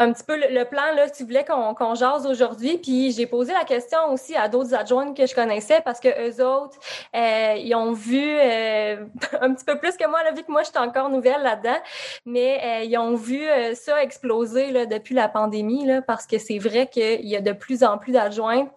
un 0.00 0.12
petit 0.12 0.24
peu 0.24 0.36
le, 0.36 0.64
plan, 0.64 0.92
là, 0.96 1.08
tu 1.08 1.22
voulais 1.22 1.44
qu'on 1.44 1.94
jase 1.94 2.26
aujourd'hui. 2.26 2.78
Puis 2.78 3.12
j'ai 3.12 3.26
posé 3.26 3.52
la 3.52 3.64
question 3.64 3.98
aussi 4.12 4.34
à 4.34 4.48
d'autres 4.48 4.74
adjointes 4.74 5.16
que 5.16 5.24
je 5.24 5.34
connaissais 5.34 5.80
parce 5.84 6.00
que 6.00 6.08
eux 6.08 6.44
autres, 6.44 6.76
euh, 7.14 7.54
ils 7.56 7.74
ont 7.76 7.92
vu 7.92 8.20
euh, 8.20 9.04
un 9.40 9.54
petit 9.54 9.64
peu 9.64 9.78
plus 9.78 9.96
que 9.96 10.08
moi, 10.08 10.18
vu 10.34 10.42
que 10.42 10.50
moi, 10.50 10.62
je 10.62 10.70
suis 10.70 10.78
encore 10.78 11.10
nouvelle 11.10 11.42
là-dedans, 11.42 11.78
mais 12.26 12.60
euh, 12.64 12.84
ils 12.84 12.98
ont 12.98 13.14
vu 13.14 13.44
ça 13.74 14.02
exploser 14.02 14.86
depuis 14.86 15.14
la 15.14 15.28
pandémie, 15.28 15.88
parce 16.06 16.26
que 16.26 16.38
c'est 16.38 16.58
vrai 16.58 16.88
qu'il 16.88 17.26
y 17.26 17.36
a 17.36 17.40
de 17.40 17.52
plus 17.52 17.84
en 17.84 17.98
plus 17.98 18.12
d'adjointes. 18.12 18.70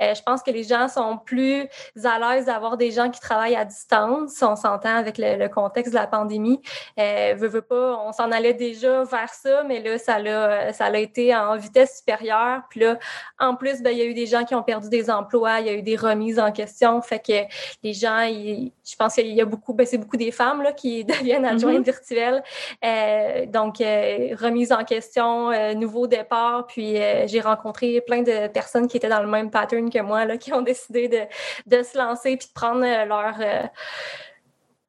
je 0.00 0.22
pense 0.22 0.42
que 0.42 0.50
les 0.50 0.64
gens 0.64 0.88
sont 0.88 1.18
plus 1.18 1.68
à 2.04 2.18
l'aise 2.18 2.46
d'avoir 2.46 2.76
des 2.76 2.90
gens 2.90 3.10
qui 3.10 3.20
travaillent 3.20 3.56
à 3.56 3.64
distance. 3.64 4.42
On 4.42 4.56
s'entend 4.56 4.96
avec 4.96 5.18
le, 5.18 5.46
contexte 5.48 5.92
de 5.92 5.98
la 5.98 6.06
pandémie. 6.06 6.60
Pas, 6.96 7.98
on 8.04 8.12
s'en 8.12 8.32
allait 8.32 8.54
déjà 8.54 9.04
vers 9.04 9.32
ça, 9.32 9.62
mais 9.62 9.80
là, 9.80 9.98
ça 9.98 10.18
l'a 10.18 10.63
euh, 10.64 10.72
ça 10.72 10.86
a 10.86 10.96
été 10.98 11.34
en 11.34 11.56
vitesse 11.56 11.98
supérieure. 11.98 12.62
Puis 12.68 12.80
là, 12.80 12.98
en 13.38 13.54
plus, 13.54 13.82
ben, 13.82 13.90
il 13.90 13.98
y 13.98 14.02
a 14.02 14.04
eu 14.04 14.14
des 14.14 14.26
gens 14.26 14.44
qui 14.44 14.54
ont 14.54 14.62
perdu 14.62 14.88
des 14.88 15.10
emplois, 15.10 15.60
il 15.60 15.66
y 15.66 15.68
a 15.70 15.72
eu 15.72 15.82
des 15.82 15.96
remises 15.96 16.38
en 16.38 16.52
question. 16.52 17.00
Fait 17.02 17.18
que 17.18 17.54
les 17.82 17.92
gens, 17.92 18.26
je 18.26 18.96
pense 18.96 19.14
qu'il 19.14 19.28
y 19.28 19.40
a 19.40 19.44
beaucoup, 19.44 19.74
ben, 19.74 19.86
c'est 19.86 19.98
beaucoup 19.98 20.16
des 20.16 20.30
femmes 20.30 20.62
là, 20.62 20.72
qui 20.72 21.04
deviennent 21.04 21.44
adjointes 21.44 21.80
mm-hmm. 21.80 21.84
virtuelles. 21.84 22.42
Euh, 22.84 23.46
donc, 23.46 23.80
euh, 23.80 24.34
remise 24.40 24.72
en 24.72 24.84
question, 24.84 25.50
nouveau 25.74 26.06
départ. 26.06 26.66
Puis 26.66 26.96
j'ai 27.26 27.40
rencontré 27.40 28.00
plein 28.00 28.22
de 28.22 28.48
personnes 28.48 28.88
qui 28.88 28.96
étaient 28.96 29.08
dans 29.08 29.22
le 29.22 29.28
même 29.28 29.50
pattern 29.50 29.90
que 29.90 30.00
moi, 30.00 30.24
là, 30.24 30.36
qui 30.36 30.52
ont 30.52 30.62
décidé 30.74 31.08
de, 31.08 31.20
de 31.66 31.82
se 31.82 31.96
lancer 31.98 32.36
puis 32.36 32.48
de 32.48 32.52
prendre 32.52 32.84
leur 33.06 33.38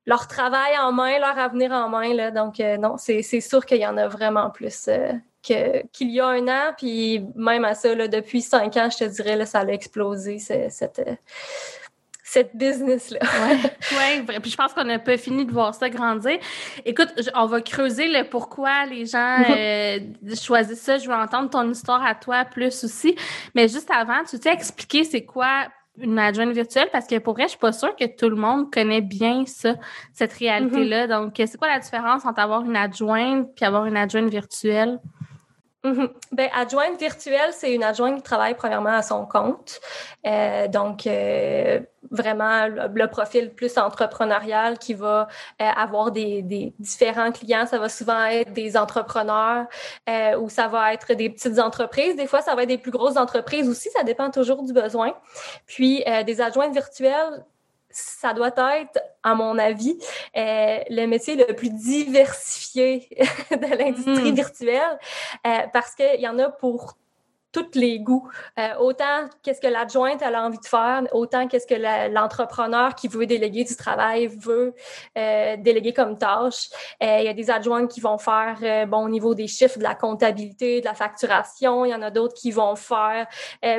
leur 0.08 0.28
travail 0.28 0.78
en 0.80 0.92
main, 0.92 1.18
leur 1.20 1.38
avenir 1.38 1.72
en 1.72 1.90
main. 1.90 2.14
Là. 2.14 2.32
Donc, 2.32 2.60
non, 2.60 2.96
c'est 2.98 3.22
sûr 3.42 3.66
qu'il 3.66 3.80
y 3.80 3.88
en 3.88 3.98
a 3.98 4.08
vraiment 4.08 4.50
plus 4.50 4.90
qu'il 5.46 6.10
y 6.12 6.20
a 6.20 6.28
un 6.28 6.48
an, 6.48 6.74
puis 6.78 7.24
même 7.36 7.66
à 7.66 7.76
ça, 7.76 7.94
là, 7.94 8.08
depuis 8.08 8.42
cinq 8.42 8.78
ans, 8.78 8.90
je 8.92 9.06
te 9.06 9.10
dirais, 9.10 9.36
là, 9.36 9.46
ça 9.46 9.60
a 9.60 9.68
explosé, 9.68 10.40
cette, 10.40 11.02
cette 12.36 12.56
business-là. 12.56 13.20
oui, 13.22 14.26
ouais, 14.28 14.40
puis 14.42 14.52
je 14.52 14.58
pense 14.58 14.74
qu'on 14.74 14.84
n'a 14.84 15.00
pas 15.00 15.16
fini 15.16 15.46
de 15.46 15.52
voir 15.52 15.74
ça 15.74 15.90
grandir. 15.90 16.38
Écoute, 16.84 17.14
on 17.34 17.46
va 17.46 17.62
creuser 17.62 18.08
le 18.08 18.28
pourquoi 18.28 18.86
les 18.88 19.06
gens 19.06 19.38
euh, 19.50 20.00
choisissent 20.36 20.82
ça. 20.82 20.98
Je 20.98 21.08
veux 21.08 21.16
entendre 21.16 21.50
ton 21.50 21.70
histoire 21.72 22.04
à 22.04 22.14
toi 22.16 22.44
plus 22.44 22.84
aussi. 22.84 23.16
Mais 23.54 23.70
juste 23.70 23.90
avant, 23.90 24.24
tu 24.30 24.38
t'es 24.38 24.52
expliqué 24.52 25.06
c'est 25.06 25.24
quoi 25.24 25.68
une 25.98 26.20
adjointe 26.20 26.52
virtuelle? 26.52 26.90
Parce 26.92 27.08
que 27.08 27.20
pour 27.20 27.36
vrai, 27.36 27.44
je 27.44 27.50
suis 27.50 27.60
pas 27.60 27.72
sûre 27.72 27.96
que 27.96 28.06
tout 28.06 28.30
le 28.30 28.36
monde 28.36 28.70
connaît 28.70 29.02
bien 29.02 29.46
ça, 29.46 29.76
cette 30.12 30.34
réalité-là. 30.34 31.06
Mm-hmm. 31.06 31.10
Donc, 31.10 31.34
c'est 31.38 31.58
quoi 31.58 31.70
la 31.70 31.80
différence 31.80 32.26
entre 32.26 32.40
avoir 32.40 32.64
une 32.64 32.76
adjointe 32.76 33.48
puis 33.56 33.64
avoir 33.64 33.86
une 33.86 33.96
adjointe 33.96 34.30
virtuelle? 34.30 35.00
Mhm. 35.86 36.10
Ben, 36.32 36.50
adjointe 36.56 37.00
virtuelle, 37.00 37.52
c'est 37.54 37.72
une 37.72 37.84
adjointe 37.84 38.16
qui 38.18 38.24
travaille 38.24 38.56
premièrement 38.56 38.90
à 38.90 39.04
son 39.04 39.28
compte. 39.28 39.80
Euh, 40.26 40.68
donc, 40.68 41.06
euh, 41.06 41.80
vraiment 42.10 42.68
le, 42.68 43.06
profil 43.06 43.52
plus 43.54 43.78
entrepreneurial 43.78 44.80
qui 44.80 44.96
va 44.96 45.28
euh, 45.62 45.66
avoir 45.78 46.10
des, 46.12 46.42
des, 46.42 46.74
différents 46.80 47.32
clients. 47.32 47.68
Ça 47.68 47.78
va 47.78 47.88
souvent 47.88 48.26
être 48.26 48.52
des 48.52 48.78
entrepreneurs 48.78 49.68
ou 50.40 50.50
ça 50.50 50.68
va 50.68 50.92
être 50.94 51.14
des 51.14 51.30
petites 51.30 51.60
entreprises. 51.60 52.16
Des 52.16 52.26
fois, 52.26 52.42
ça 52.42 52.56
va 52.56 52.64
être 52.64 52.70
des 52.70 52.80
plus 52.80 52.92
grosses 52.92 53.18
entreprises 53.18 53.70
aussi. 53.70 53.92
Ça 53.92 54.04
dépend 54.04 54.32
toujours 54.32 54.64
du 54.64 54.74
besoin. 54.74 55.14
Puis, 55.68 56.04
des 56.26 56.42
adjointes 56.42 56.74
virtuelles, 56.74 57.46
ça 57.96 58.34
doit 58.34 58.50
être, 58.78 59.00
à 59.24 59.36
mon 59.36 59.58
avis, 59.58 59.98
euh, 60.36 60.80
le 60.90 61.06
métier 61.06 61.36
le 61.36 61.56
plus 61.56 61.70
diversifié 61.70 63.08
de 63.52 63.78
l'industrie 63.78 64.32
hmm. 64.32 64.36
virtuelle 64.36 65.00
euh, 65.48 65.60
parce 65.72 65.96
qu'il 65.96 66.20
y 66.20 66.28
en 66.28 66.38
a 66.40 66.50
pour 66.50 66.98
tous 67.56 67.80
les 67.80 68.00
goûts. 68.00 68.28
Euh, 68.60 68.76
autant 68.80 69.30
qu'est-ce 69.42 69.62
que 69.62 69.68
l'adjointe 69.68 70.22
a 70.22 70.44
envie 70.44 70.60
de 70.60 70.66
faire, 70.66 71.04
autant 71.14 71.48
qu'est-ce 71.48 71.66
que 71.66 72.12
l'entrepreneur 72.14 72.96
qui 72.96 73.08
veut 73.08 73.26
déléguer 73.26 73.64
du 73.64 73.76
travail 73.78 74.28
veut 74.28 74.74
euh, 75.18 75.56
déléguer 75.58 75.94
comme 75.94 76.18
tâche. 76.18 76.70
Euh, 77.02 77.20
il 77.20 77.26
y 77.26 77.30
a 77.30 77.34
des 77.34 77.50
adjointes 77.50 77.90
qui 77.90 78.02
vont 78.02 78.18
faire 78.18 78.88
bon 78.88 79.06
au 79.06 79.10
niveau 79.10 79.34
des 79.36 79.48
chiffres, 79.48 79.78
de 79.78 79.84
la 79.84 79.96
comptabilité, 79.96 80.82
de 80.82 80.86
la 80.86 80.94
facturation. 80.94 81.86
Il 81.86 81.92
y 81.92 81.96
en 81.96 82.02
a 82.02 82.12
d'autres 82.12 82.34
qui 82.34 82.52
vont 82.52 82.76
faire 82.76 83.28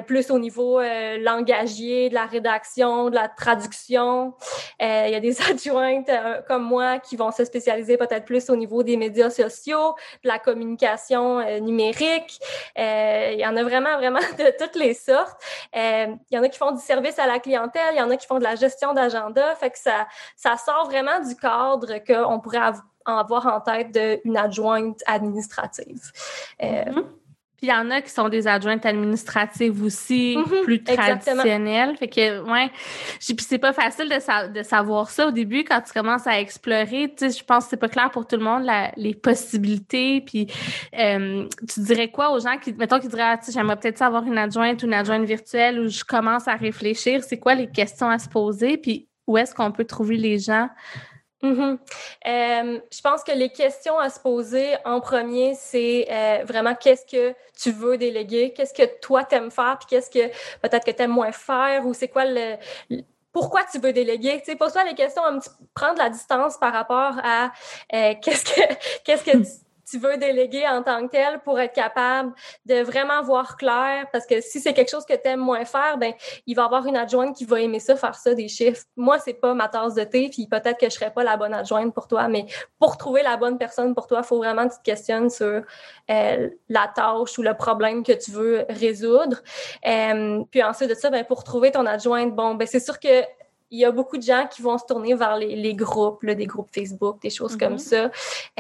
plus 0.07 0.31
au 0.31 0.39
niveau 0.39 0.81
langagier, 1.21 2.09
de 2.09 2.15
la 2.15 2.25
rédaction, 2.25 3.11
de 3.11 3.15
la 3.15 3.29
traduction. 3.29 4.35
il 4.81 5.11
y 5.11 5.15
a 5.15 5.21
des 5.21 5.41
adjointes 5.51 6.11
comme 6.49 6.63
moi 6.63 6.99
qui 6.99 7.17
vont 7.17 7.31
se 7.31 7.45
spécialiser 7.45 7.99
peut-être 7.99 8.25
plus 8.25 8.49
au 8.49 8.57
niveau 8.57 8.83
des 8.83 8.97
médias 8.97 9.31
sociaux, 9.31 9.95
de 10.23 10.29
la 10.29 10.39
communication 10.39 11.61
numérique. 11.61 12.41
il 12.77 13.39
y 13.39 13.47
en 13.47 13.57
a 13.57 13.66
vraiment, 13.67 13.97
vraiment 13.97 14.21
de 14.39 14.57
toutes 14.59 14.77
les 14.77 14.95
sortes. 14.95 15.41
Euh, 15.75 16.15
il 16.31 16.37
y 16.37 16.39
en 16.39 16.43
a 16.43 16.49
qui 16.49 16.59
font 16.59 16.73
du 16.73 16.81
service 16.81 17.19
à 17.19 17.27
la 17.27 17.39
clientèle, 17.39 17.93
il 17.93 17.99
y 17.99 18.03
en 18.03 18.11
a 18.11 18.17
qui 18.17 18.27
font 18.27 18.39
de 18.39 18.45
la 18.45 18.55
gestion 18.55 18.93
d'agenda. 18.95 19.55
Fait 19.57 19.71
que 19.71 19.79
ça, 19.79 20.07
ça 20.37 20.57
sort 20.57 20.87
vraiment 20.87 21.21
du 21.21 21.37
cadre 21.37 21.99
qu'on 22.07 22.41
pourrait 22.41 22.73
avoir 23.05 23.47
en 23.47 23.61
tête 23.61 23.93
d'une 23.93 24.37
adjointe 24.37 25.03
administrative. 25.07 26.13
Euh, 26.63 26.85
mm-hmm. 26.85 27.05
Puis 27.57 27.69
il 27.69 27.71
y 27.71 27.73
en 27.73 27.91
a 27.91 28.03
qui 28.03 28.11
sont 28.11 28.29
des 28.29 28.47
adjointes 28.47 28.85
administratives 28.85 29.83
aussi, 29.83 30.37
mhm, 30.37 30.65
plus 30.65 30.83
traditionnelles. 30.83 31.97
Fait 31.97 32.09
que, 32.09 32.43
ouais. 32.43 32.71
Puis 33.19 33.37
c'est 33.39 33.59
pas 33.59 33.73
facile 33.73 34.11
de, 34.11 34.53
de, 34.53 34.63
savoir 34.63 35.09
ça 35.09 35.29
au 35.29 35.31
début 35.31 35.65
quand 35.65 35.81
tu 35.81 35.93
commences 35.93 36.27
à 36.27 36.39
explorer. 36.39 37.15
Tu 37.17 37.31
sais, 37.31 37.39
je 37.39 37.45
pense 37.45 37.65
que 37.65 37.71
c'est 37.71 37.77
pas 37.79 37.89
clair 37.89 38.11
pour 38.11 38.27
tout 38.27 38.37
le 38.37 38.45
monde 38.45 38.65
la, 38.65 38.93
les 38.97 39.15
possibilités. 39.15 40.21
Puis 40.21 40.49
euh, 40.99 41.49
tu 41.73 41.81
dirais 41.81 42.11
quoi 42.11 42.33
aux 42.33 42.41
gens 42.41 42.59
qui, 42.59 42.75
mettons, 42.75 42.99
qui 42.99 43.09
diraient, 43.09 43.23
ah, 43.23 43.39
tu 43.43 43.53
j'aimerais 43.53 43.77
peut-être 43.77 44.03
avoir 44.03 44.25
une 44.25 44.37
adjointe 44.37 44.83
ou 44.83 44.87
une 44.87 44.95
adjointe 44.95 45.25
virtuelle 45.25 45.81
où 45.81 45.89
je 45.89 46.05
commence 46.05 46.47
à 46.49 46.57
réfléchir. 46.57 47.25
C'est 47.25 47.39
quoi 47.39 47.55
les 47.55 47.71
questions 47.71 48.11
à 48.11 48.19
se 48.19 48.29
poser? 48.29 48.77
Puis 48.77 49.09
où 49.27 49.37
est-ce 49.39 49.55
qu'on 49.55 49.73
peut 49.73 49.85
trouver 49.85 50.17
les 50.17 50.39
gens? 50.39 50.69
Mm-hmm. 51.43 51.79
Euh, 52.27 52.81
je 52.91 53.01
pense 53.03 53.23
que 53.23 53.33
les 53.33 53.51
questions 53.51 53.99
à 53.99 54.09
se 54.09 54.19
poser 54.19 54.75
en 54.85 55.01
premier, 55.01 55.55
c'est 55.55 56.07
euh, 56.11 56.45
vraiment 56.45 56.75
qu'est-ce 56.75 57.05
que 57.05 57.35
tu 57.57 57.73
veux 57.73 57.99
déléguer, 57.99 58.53
qu'est-ce 58.53 58.73
que 58.73 58.99
toi 59.01 59.25
t'aimes 59.25 59.51
faire, 59.51 59.77
puis 59.79 59.87
qu'est-ce 59.91 60.11
que 60.11 60.29
peut-être 60.63 60.85
que 60.85 60.91
t'aimes 60.91 61.13
moins 61.13 61.33
faire, 61.33 61.87
ou 61.87 61.93
c'est 61.93 62.09
quoi 62.09 62.25
le, 62.25 62.57
pourquoi 63.33 63.65
tu 63.65 63.79
veux 63.79 63.93
déléguer? 63.93 64.39
Tu 64.39 64.53
sais, 64.53 64.57
pose-toi 64.57 64.85
les 64.85 64.95
questions, 64.95 65.23
un 65.23 65.39
petit, 65.39 65.51
prendre 65.75 65.99
la 65.99 66.09
distance 66.09 66.57
par 66.57 66.73
rapport 66.73 67.13
à 67.23 67.53
euh, 67.93 68.15
qu'est-ce 68.23 68.45
que 68.45 68.75
qu'est-ce 69.05 69.25
que 69.25 69.37
tu 69.37 69.45
veux 69.95 70.17
déléguer 70.17 70.67
en 70.67 70.83
tant 70.83 71.07
que 71.07 71.13
tel 71.13 71.41
pour 71.41 71.61
être 71.61 71.73
capable 71.73 72.33
de 72.65 72.83
vraiment 72.83 73.23
voir 73.23 73.57
clair? 73.57 74.07
Parce 74.13 74.27
que 74.27 74.41
si 74.41 74.61
c'est 74.61 74.73
quelque 74.73 74.91
chose 74.91 75.07
que 75.07 75.15
tu 75.15 75.29
aimes 75.29 75.41
moins 75.41 75.65
faire 75.65 75.97
ben 75.99 76.13
il 76.47 76.55
va 76.55 76.63
y 76.63 76.65
avoir 76.65 76.87
une 76.87 76.97
adjointe 76.97 77.37
qui 77.37 77.45
va 77.45 77.61
aimer 77.61 77.79
ça 77.79 77.97
faire 77.97 78.15
ça 78.15 78.35
des 78.35 78.49
chiffres. 78.49 78.83
Moi 78.97 79.19
c'est 79.19 79.35
pas 79.35 79.55
ma 79.55 79.69
tasse 79.69 79.95
de 79.95 80.05
thé 80.05 80.29
puis 80.29 80.47
peut-être 80.47 80.79
que 80.79 80.87
je 80.87 80.95
serais 80.95 81.13
pas 81.13 81.25
la 81.25 81.37
bonne 81.37 81.55
adjointe 81.55 81.95
pour 81.95 82.09
toi 82.09 82.29
mais 82.29 82.47
pour 82.79 82.97
trouver 82.97 83.23
la 83.23 83.37
bonne 83.37 83.59
personne 83.59 83.95
pour 83.95 84.07
toi 84.07 84.23
faut 84.23 84.39
vraiment 84.39 84.67
que 84.67 84.75
tu 84.75 84.79
te 84.79 84.85
questionnes 84.85 85.31
sur 85.31 85.63
euh, 86.11 86.51
la 86.69 86.89
tâche 86.95 87.39
ou 87.39 87.43
le 87.43 87.55
problème 87.55 88.03
que 88.03 88.13
tu 88.13 88.33
veux 88.33 88.65
résoudre. 88.69 89.43
Euh, 89.87 90.43
puis 90.51 90.63
ensuite 90.63 90.91
de 90.91 90.95
ça 90.95 91.11
ben 91.11 91.25
pour 91.25 91.45
trouver 91.45 91.71
ton 91.71 91.87
adjointe 91.87 92.35
bon 92.35 92.55
ben 92.55 92.67
c'est 92.67 92.81
sûr 92.81 92.99
que 92.99 93.23
il 93.71 93.81
y 93.81 93.85
a 93.85 93.91
beaucoup 93.91 94.17
de 94.17 94.23
gens 94.23 94.47
qui 94.49 94.63
vont 94.63 94.79
se 94.79 94.85
tourner 94.85 95.15
vers 95.15 95.37
les, 95.37 95.57
les 95.57 95.75
groupes, 95.75 96.23
là, 96.23 96.35
des 96.35 96.47
groupes 96.47 96.69
Facebook, 96.73 97.21
des 97.21 97.31
choses 97.31 97.57
comme 97.57 97.75
mm-hmm. 97.75 97.79
ça. 97.79 98.11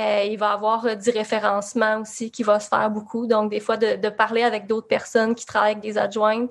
Euh, 0.01 0.25
il 0.25 0.37
va 0.37 0.51
y 0.51 0.53
avoir 0.53 0.85
euh, 0.85 0.95
du 0.97 1.11
référencement 1.11 2.01
aussi 2.01 2.31
qui 2.31 2.43
va 2.43 2.59
se 2.59 2.69
faire 2.69 2.91
beaucoup. 2.91 3.27
Donc, 3.27 3.51
des 3.51 3.61
fois, 3.61 3.77
de, 3.77 3.97
de 3.97 4.09
parler 4.09 4.43
avec 4.43 4.67
d'autres 4.67 4.89
personnes 4.89 5.37
qui 5.37 5.47
travaillent 5.47 5.73
avec 5.73 5.83
des 5.83 5.97
adjointes. 5.97 6.51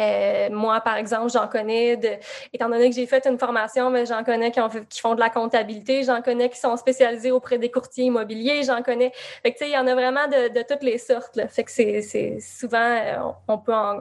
Euh, 0.00 0.50
moi, 0.50 0.80
par 0.82 0.96
exemple, 0.96 1.30
j'en 1.32 1.48
connais, 1.48 1.96
de, 1.96 2.10
étant 2.52 2.68
donné 2.68 2.90
que 2.90 2.96
j'ai 2.96 3.06
fait 3.06 3.26
une 3.26 3.38
formation, 3.38 3.88
mais 3.88 4.04
j'en 4.04 4.22
connais 4.22 4.50
qui, 4.50 4.60
ont, 4.60 4.68
qui 4.68 5.00
font 5.00 5.14
de 5.14 5.20
la 5.20 5.30
comptabilité, 5.30 6.02
j'en 6.02 6.20
connais 6.20 6.50
qui 6.50 6.58
sont 6.58 6.76
spécialisés 6.76 7.30
auprès 7.30 7.56
des 7.56 7.70
courtiers 7.70 8.04
immobiliers, 8.04 8.64
j'en 8.64 8.82
connais. 8.82 9.12
Fait 9.42 9.52
que, 9.52 9.58
tu 9.58 9.64
sais, 9.64 9.70
il 9.70 9.74
y 9.74 9.78
en 9.78 9.86
a 9.86 9.94
vraiment 9.94 10.26
de, 10.26 10.52
de 10.52 10.62
toutes 10.62 10.82
les 10.82 10.98
sortes. 10.98 11.36
Là. 11.36 11.48
Fait 11.48 11.64
que 11.64 11.70
c'est 11.70 12.38
souvent, 12.40 13.34
on, 13.48 13.56
peut 13.56 13.74
en, 13.74 14.00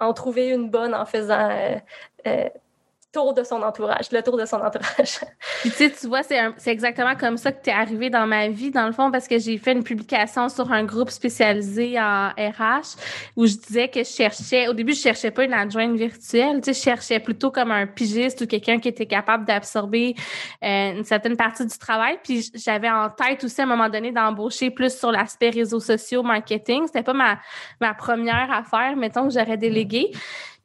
en, 0.00 0.12
trouver 0.12 0.48
une 0.48 0.68
bonne 0.68 0.94
en 0.94 1.06
faisant 1.06 1.48
tour 3.12 3.32
de 3.32 3.42
son 3.42 3.62
entourage, 3.62 4.12
le 4.12 4.22
tour 4.22 4.36
de 4.36 4.44
son 4.44 4.56
entourage. 4.56 5.20
tu 5.62 5.70
sais, 5.70 5.90
tu 5.90 6.06
vois, 6.06 6.22
c'est, 6.22 6.38
exactement 6.66 7.14
comme 7.16 7.38
ça 7.38 7.52
que 7.52 7.62
tu 7.62 7.70
es 7.70 7.72
arrivé 7.72 8.10
dans 8.10 8.26
ma 8.26 8.48
vie, 8.48 8.70
dans 8.70 8.86
le 8.86 8.92
fond, 8.92 9.10
parce 9.10 9.26
que 9.26 9.38
j'ai 9.38 9.56
fait 9.56 9.72
une 9.72 9.82
publication 9.82 10.48
sur 10.48 10.70
un 10.72 10.84
groupe 10.84 11.10
spécialisé 11.10 11.98
en 11.98 12.28
RH 12.30 12.96
où 13.36 13.46
je 13.46 13.54
disais 13.54 13.88
que 13.88 14.00
je 14.00 14.08
cherchais, 14.08 14.68
au 14.68 14.74
début, 14.74 14.92
je 14.92 15.00
cherchais 15.00 15.30
pas 15.30 15.44
une 15.44 15.54
adjointe 15.54 15.96
virtuelle, 15.96 16.60
tu 16.60 16.72
sais, 16.72 16.78
je 16.78 16.84
cherchais 16.84 17.18
plutôt 17.18 17.50
comme 17.50 17.70
un 17.70 17.86
pigiste 17.86 18.42
ou 18.42 18.46
quelqu'un 18.46 18.78
qui 18.78 18.88
était 18.88 19.06
capable 19.06 19.46
d'absorber 19.46 20.14
euh, 20.62 20.98
une 20.98 21.04
certaine 21.04 21.36
partie 21.36 21.64
du 21.64 21.78
travail. 21.78 22.18
Puis 22.22 22.50
j'avais 22.54 22.90
en 22.90 23.08
tête 23.08 23.42
aussi 23.42 23.60
à 23.60 23.64
un 23.64 23.68
moment 23.68 23.88
donné 23.88 24.12
d'embaucher 24.12 24.70
plus 24.70 24.96
sur 24.96 25.10
l'aspect 25.10 25.50
réseaux 25.50 25.80
sociaux, 25.80 26.22
marketing. 26.22 26.86
C'était 26.86 27.02
pas 27.02 27.14
ma, 27.14 27.38
ma 27.80 27.94
première 27.94 28.50
affaire, 28.52 28.96
mettons, 28.96 29.28
que 29.28 29.34
j'aurais 29.34 29.56
délégué. 29.56 30.10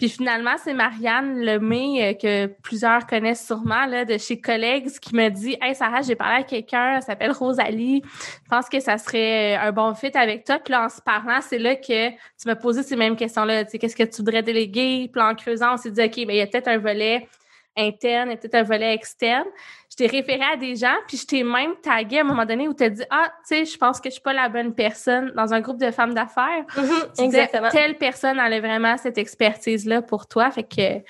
Puis 0.03 0.09
finalement, 0.09 0.55
c'est 0.61 0.73
Marianne 0.73 1.39
Lemay, 1.45 2.01
euh, 2.01 2.13
que 2.13 2.47
plusieurs 2.61 3.07
connaissent 3.07 3.47
sûrement, 3.47 3.85
là, 3.85 4.03
de 4.03 4.17
chez 4.17 4.37
Collègues, 4.37 4.89
qui 4.99 5.15
me 5.15 5.29
dit 5.29 5.55
Hey 5.61 5.73
Sarah, 5.75 6.01
j'ai 6.01 6.15
parlé 6.17 6.41
à 6.41 6.43
quelqu'un, 6.43 6.97
elle 6.97 7.01
s'appelle 7.01 7.31
Rosalie. 7.31 8.01
Je 8.03 8.49
pense 8.49 8.67
que 8.67 8.81
ça 8.81 8.97
serait 8.97 9.55
un 9.55 9.71
bon 9.71 9.93
fit 9.93 10.11
avec 10.13 10.43
toi. 10.43 10.59
Puis 10.59 10.73
là, 10.73 10.83
en 10.83 10.89
se 10.89 11.01
parlant, 11.01 11.39
c'est 11.39 11.57
là 11.57 11.77
que 11.77 12.09
tu 12.09 12.47
m'as 12.47 12.55
posé 12.57 12.83
ces 12.83 12.97
mêmes 12.97 13.15
questions-là. 13.15 13.63
Qu'est-ce 13.63 13.95
que 13.95 14.03
tu 14.03 14.17
voudrais 14.17 14.43
déléguer? 14.43 15.09
Puis 15.09 15.21
en 15.21 15.35
creusant, 15.35 15.75
on 15.75 15.77
s'est 15.77 15.91
dit 15.91 16.01
OK, 16.01 16.17
mais 16.27 16.35
il 16.35 16.39
y 16.39 16.41
a 16.41 16.47
peut-être 16.47 16.67
un 16.67 16.79
volet 16.79 17.29
interne 17.77 18.31
et 18.31 18.37
peut-être 18.37 18.55
un 18.55 18.63
volet 18.63 18.93
externe. 18.93 19.47
Je 19.89 19.95
t'ai 19.95 20.07
référé 20.07 20.41
à 20.53 20.57
des 20.57 20.75
gens, 20.75 20.95
puis 21.07 21.17
je 21.17 21.25
t'ai 21.25 21.43
même 21.43 21.75
tagué 21.81 22.19
à 22.19 22.21
un 22.21 22.23
moment 22.23 22.45
donné 22.45 22.67
où 22.67 22.73
tu 22.73 22.83
as 22.83 22.89
dit 22.89 23.03
Ah, 23.09 23.31
tu 23.47 23.55
sais, 23.55 23.65
je 23.65 23.77
pense 23.77 23.99
que 23.99 24.09
je 24.09 24.13
suis 24.13 24.21
pas 24.21 24.33
la 24.33 24.49
bonne 24.49 24.73
personne 24.73 25.31
dans 25.35 25.53
un 25.53 25.61
groupe 25.61 25.79
de 25.79 25.91
femmes 25.91 26.13
d'affaires. 26.13 26.65
Mm-hmm, 26.75 27.23
exactement. 27.23 27.69
telle 27.69 27.97
personne 27.97 28.39
a 28.39 28.59
vraiment 28.59 28.97
cette 28.97 29.17
expertise-là 29.17 30.01
pour 30.01 30.27
toi. 30.27 30.49
Fait 30.51 30.63
que, 30.63 31.03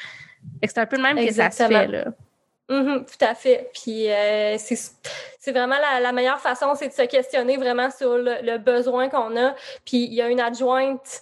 c'est 0.63 0.77
un 0.77 0.85
peu 0.85 0.97
le 0.97 1.03
même 1.03 1.25
que 1.25 1.33
ça 1.33 1.51
se 1.51 1.63
fait, 1.63 1.87
là. 1.87 2.05
Mm-hmm, 2.69 3.05
tout 3.05 3.25
à 3.25 3.35
fait. 3.35 3.69
Puis 3.73 4.09
euh, 4.09 4.57
c'est 4.57 5.51
vraiment 5.51 5.75
la, 6.01 6.11
meilleure 6.11 6.39
façon, 6.39 6.73
c'est 6.75 6.87
de 6.87 6.93
se 6.93 7.03
questionner 7.03 7.57
vraiment 7.57 7.89
sur 7.91 8.17
le, 8.17 8.37
le 8.41 8.57
besoin 8.57 9.09
qu'on 9.09 9.37
a. 9.37 9.55
Puis 9.85 10.05
il 10.05 10.13
y 10.13 10.21
a 10.21 10.29
une 10.29 10.39
adjointe 10.39 11.21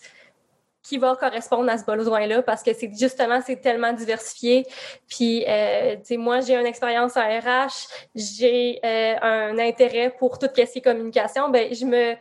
qui 0.83 0.97
va 0.97 1.15
correspondre 1.15 1.69
à 1.69 1.77
ce 1.77 1.85
besoin-là 1.85 2.41
parce 2.41 2.63
que 2.63 2.73
c'est 2.73 2.91
justement 2.97 3.41
c'est 3.45 3.57
tellement 3.57 3.93
diversifié. 3.93 4.65
Puis 5.07 5.45
euh, 5.47 5.95
tu 5.97 6.01
sais 6.03 6.17
moi 6.17 6.41
j'ai 6.41 6.55
une 6.55 6.65
expérience 6.65 7.17
en 7.17 7.21
RH, 7.21 7.87
j'ai 8.15 8.79
euh, 8.83 9.15
un 9.21 9.59
intérêt 9.59 10.13
pour 10.17 10.39
toute 10.39 10.53
question 10.53 10.81
de 10.81 10.85
communication, 10.85 11.49
ben 11.49 11.73
je 11.73 11.85
me 11.85 12.15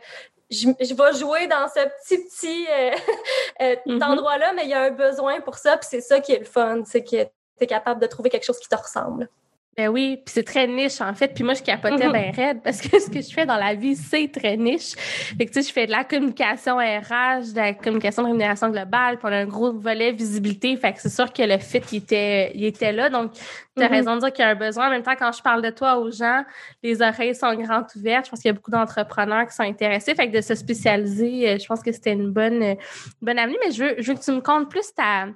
je, 0.49 0.67
je 0.79 0.93
vais 0.93 1.17
jouer 1.17 1.47
dans 1.47 1.67
ce 1.69 1.79
petit 1.79 2.23
petit 2.23 2.67
euh, 2.69 2.91
euh 3.61 3.75
mm-hmm. 3.87 4.03
endroit-là, 4.03 4.53
mais 4.53 4.63
il 4.63 4.69
y 4.69 4.73
a 4.73 4.81
un 4.81 4.91
besoin 4.91 5.39
pour 5.41 5.55
ça, 5.55 5.77
puis 5.77 5.87
c'est 5.89 6.01
ça 6.01 6.19
qui 6.19 6.33
est 6.33 6.39
le 6.39 6.45
fun, 6.45 6.83
c'est 6.85 7.03
que 7.03 7.23
tu 7.23 7.29
es 7.61 7.67
capable 7.67 8.01
de 8.01 8.07
trouver 8.07 8.29
quelque 8.29 8.43
chose 8.43 8.59
qui 8.59 8.67
te 8.67 8.75
ressemble. 8.75 9.29
Ben 9.77 9.87
oui, 9.87 10.17
puis 10.17 10.33
c'est 10.33 10.43
très 10.43 10.67
niche 10.67 10.99
en 10.99 11.13
fait. 11.13 11.29
Puis 11.29 11.45
moi, 11.45 11.53
je 11.53 11.63
capotais 11.63 12.07
mm 12.07 12.11
bien 12.11 12.31
raide 12.35 12.61
parce 12.61 12.81
que 12.81 12.99
ce 12.99 13.09
que 13.09 13.21
je 13.21 13.31
fais 13.31 13.45
dans 13.45 13.55
la 13.55 13.73
vie, 13.73 13.95
c'est 13.95 14.27
très 14.27 14.57
niche. 14.57 14.95
Fait 14.97 15.45
que 15.45 15.51
tu 15.51 15.61
sais, 15.61 15.69
je 15.69 15.73
fais 15.73 15.85
de 15.85 15.91
la 15.91 16.03
communication 16.03 16.75
RH, 16.75 17.53
de 17.53 17.55
la 17.55 17.73
communication 17.73 18.23
de 18.23 18.27
rémunération 18.27 18.69
globale, 18.69 19.17
puis 19.17 19.27
on 19.29 19.31
a 19.31 19.37
un 19.37 19.45
gros 19.45 19.71
volet 19.71 20.11
visibilité. 20.11 20.75
Fait 20.75 20.91
que 20.91 20.99
c'est 20.99 21.09
sûr 21.09 21.31
que 21.31 21.43
le 21.43 21.57
fit, 21.57 21.81
il 21.93 21.97
était, 21.99 22.51
il 22.53 22.65
était 22.65 22.91
là. 22.91 23.09
Donc, 23.09 23.31
tu 23.77 23.83
as 23.83 23.87
mm-hmm. 23.87 23.91
raison 23.91 24.15
de 24.15 24.19
dire 24.19 24.33
qu'il 24.33 24.43
y 24.43 24.47
a 24.47 24.51
un 24.51 24.55
besoin. 24.55 24.87
En 24.87 24.89
même 24.89 25.03
temps, 25.03 25.15
quand 25.17 25.31
je 25.31 25.41
parle 25.41 25.61
de 25.61 25.69
toi 25.69 25.97
aux 25.97 26.11
gens, 26.11 26.43
les 26.83 27.01
oreilles 27.01 27.35
sont 27.35 27.53
grandes 27.55 27.85
ouvertes. 27.95 28.25
Je 28.25 28.31
pense 28.31 28.41
qu'il 28.41 28.49
y 28.49 28.51
a 28.51 28.53
beaucoup 28.53 28.71
d'entrepreneurs 28.71 29.47
qui 29.47 29.55
sont 29.55 29.63
intéressés. 29.63 30.13
Fait 30.13 30.29
que 30.29 30.35
de 30.35 30.41
se 30.41 30.55
spécialiser, 30.55 31.49
euh, 31.49 31.57
je 31.57 31.65
pense 31.65 31.81
que 31.81 31.91
c'était 31.91 32.11
une 32.11 32.31
bonne, 32.31 32.61
euh, 32.61 32.75
bonne 33.21 33.39
avenue. 33.39 33.57
Mais 33.63 33.71
je 33.71 33.83
veux, 33.83 33.95
je 33.99 34.11
veux 34.11 34.17
que 34.17 34.23
tu 34.23 34.31
me 34.31 34.41
comptes 34.41 34.69
plus 34.69 34.93
ta, 34.93 35.27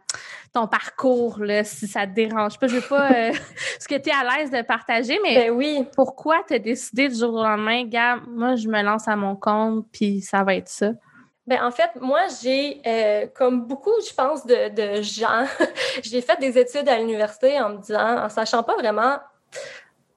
ton 0.53 0.67
parcours, 0.67 1.39
là, 1.39 1.63
si 1.63 1.87
ça 1.87 2.05
te 2.05 2.13
dérange 2.13 2.59
pas. 2.59 2.67
Je 2.67 2.75
veux 2.75 2.87
pas 2.87 3.11
euh, 3.11 3.31
ce 3.79 3.87
que 3.87 3.95
tu 3.95 4.09
es 4.09 4.13
à 4.13 4.37
l'aise 4.37 4.51
de 4.51 4.61
partager, 4.63 5.17
mais 5.23 5.35
ben 5.35 5.51
oui. 5.51 5.85
pourquoi 5.95 6.43
tu 6.47 6.55
as 6.55 6.59
décidé 6.59 7.07
du 7.07 7.15
jour 7.15 7.33
au 7.33 7.43
lendemain, 7.43 7.85
gars, 7.85 8.17
moi, 8.27 8.55
je 8.55 8.67
me 8.67 8.81
lance 8.81 9.07
à 9.07 9.15
mon 9.15 9.35
compte, 9.35 9.85
puis 9.93 10.21
ça 10.21 10.43
va 10.43 10.55
être 10.55 10.69
ça? 10.69 10.91
Ben, 11.47 11.63
en 11.63 11.71
fait, 11.71 11.91
moi, 12.01 12.21
j'ai, 12.41 12.81
euh, 12.87 13.27
comme 13.35 13.65
beaucoup, 13.65 13.93
je 14.07 14.13
pense, 14.13 14.45
de, 14.45 14.69
de 14.69 15.01
gens, 15.01 15.45
j'ai 16.03 16.21
fait 16.21 16.39
des 16.39 16.57
études 16.57 16.89
à 16.89 16.97
l'université 16.97 17.59
en 17.59 17.69
me 17.69 17.77
disant, 17.77 18.25
en 18.25 18.29
sachant 18.29 18.63
pas 18.63 18.75
vraiment 18.75 19.17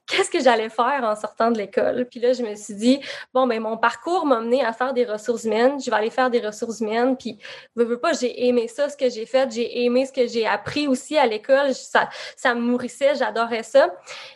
qu'est-ce 0.09 0.31
que 0.31 0.41
j'allais 0.41 0.71
faire 0.71 1.05
en 1.05 1.15
sortant 1.15 1.51
de 1.51 1.59
l'école. 1.59 2.07
Puis 2.11 2.19
là, 2.19 2.33
je 2.33 2.43
me 2.43 2.55
suis 2.55 2.75
dit, 2.75 3.01
bon, 3.35 3.47
ben 3.47 3.61
mon 3.61 3.77
parcours 3.77 4.25
m'a 4.25 4.41
mené 4.41 4.65
à 4.65 4.73
faire 4.73 4.95
des 4.95 5.05
ressources 5.05 5.45
humaines. 5.45 5.79
Je 5.81 5.91
vais 5.91 5.97
aller 5.97 6.11
faire 6.11 6.31
des 6.31 6.41
ressources 6.41 6.81
humaines. 6.81 7.17
Puis, 7.17 7.39
veux, 7.77 7.85
veux 7.85 8.01
pas, 8.01 8.15
j'ai 8.15 8.49
aimé 8.49 8.69
ça, 8.69 8.89
ce 8.89 8.97
que 8.97 9.11
j'ai 9.11 9.27
fait. 9.27 9.53
J'ai 9.53 9.85
aimé 9.85 10.07
ce 10.07 10.13
que 10.13 10.27
j'ai 10.27 10.47
appris 10.47 10.89
aussi 10.89 11.19
à 11.19 11.27
l'école. 11.27 11.75
Ça, 11.75 12.09
ça 12.37 12.55
me 12.55 12.63
nourrissait, 12.63 13.15
j'adorais 13.17 13.63
ça. 13.63 13.95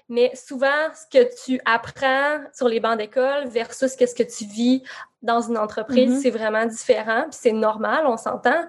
Mais 0.09 0.31
souvent, 0.35 0.69
ce 0.95 1.19
que 1.19 1.27
tu 1.45 1.61
apprends 1.65 2.41
sur 2.53 2.69
les 2.69 2.79
bancs 2.79 2.99
d'école 2.99 3.49
versus 3.49 3.97
qu'est-ce 3.97 4.15
que 4.15 4.23
tu 4.23 4.45
vis 4.45 4.83
dans 5.23 5.41
une 5.41 5.57
entreprise, 5.57 6.11
mm-hmm. 6.11 6.21
c'est 6.21 6.31
vraiment 6.31 6.67
différent, 6.67 7.23
puis 7.23 7.39
c'est 7.41 7.53
normal, 7.53 8.05
on 8.07 8.17
s'entend. 8.17 8.65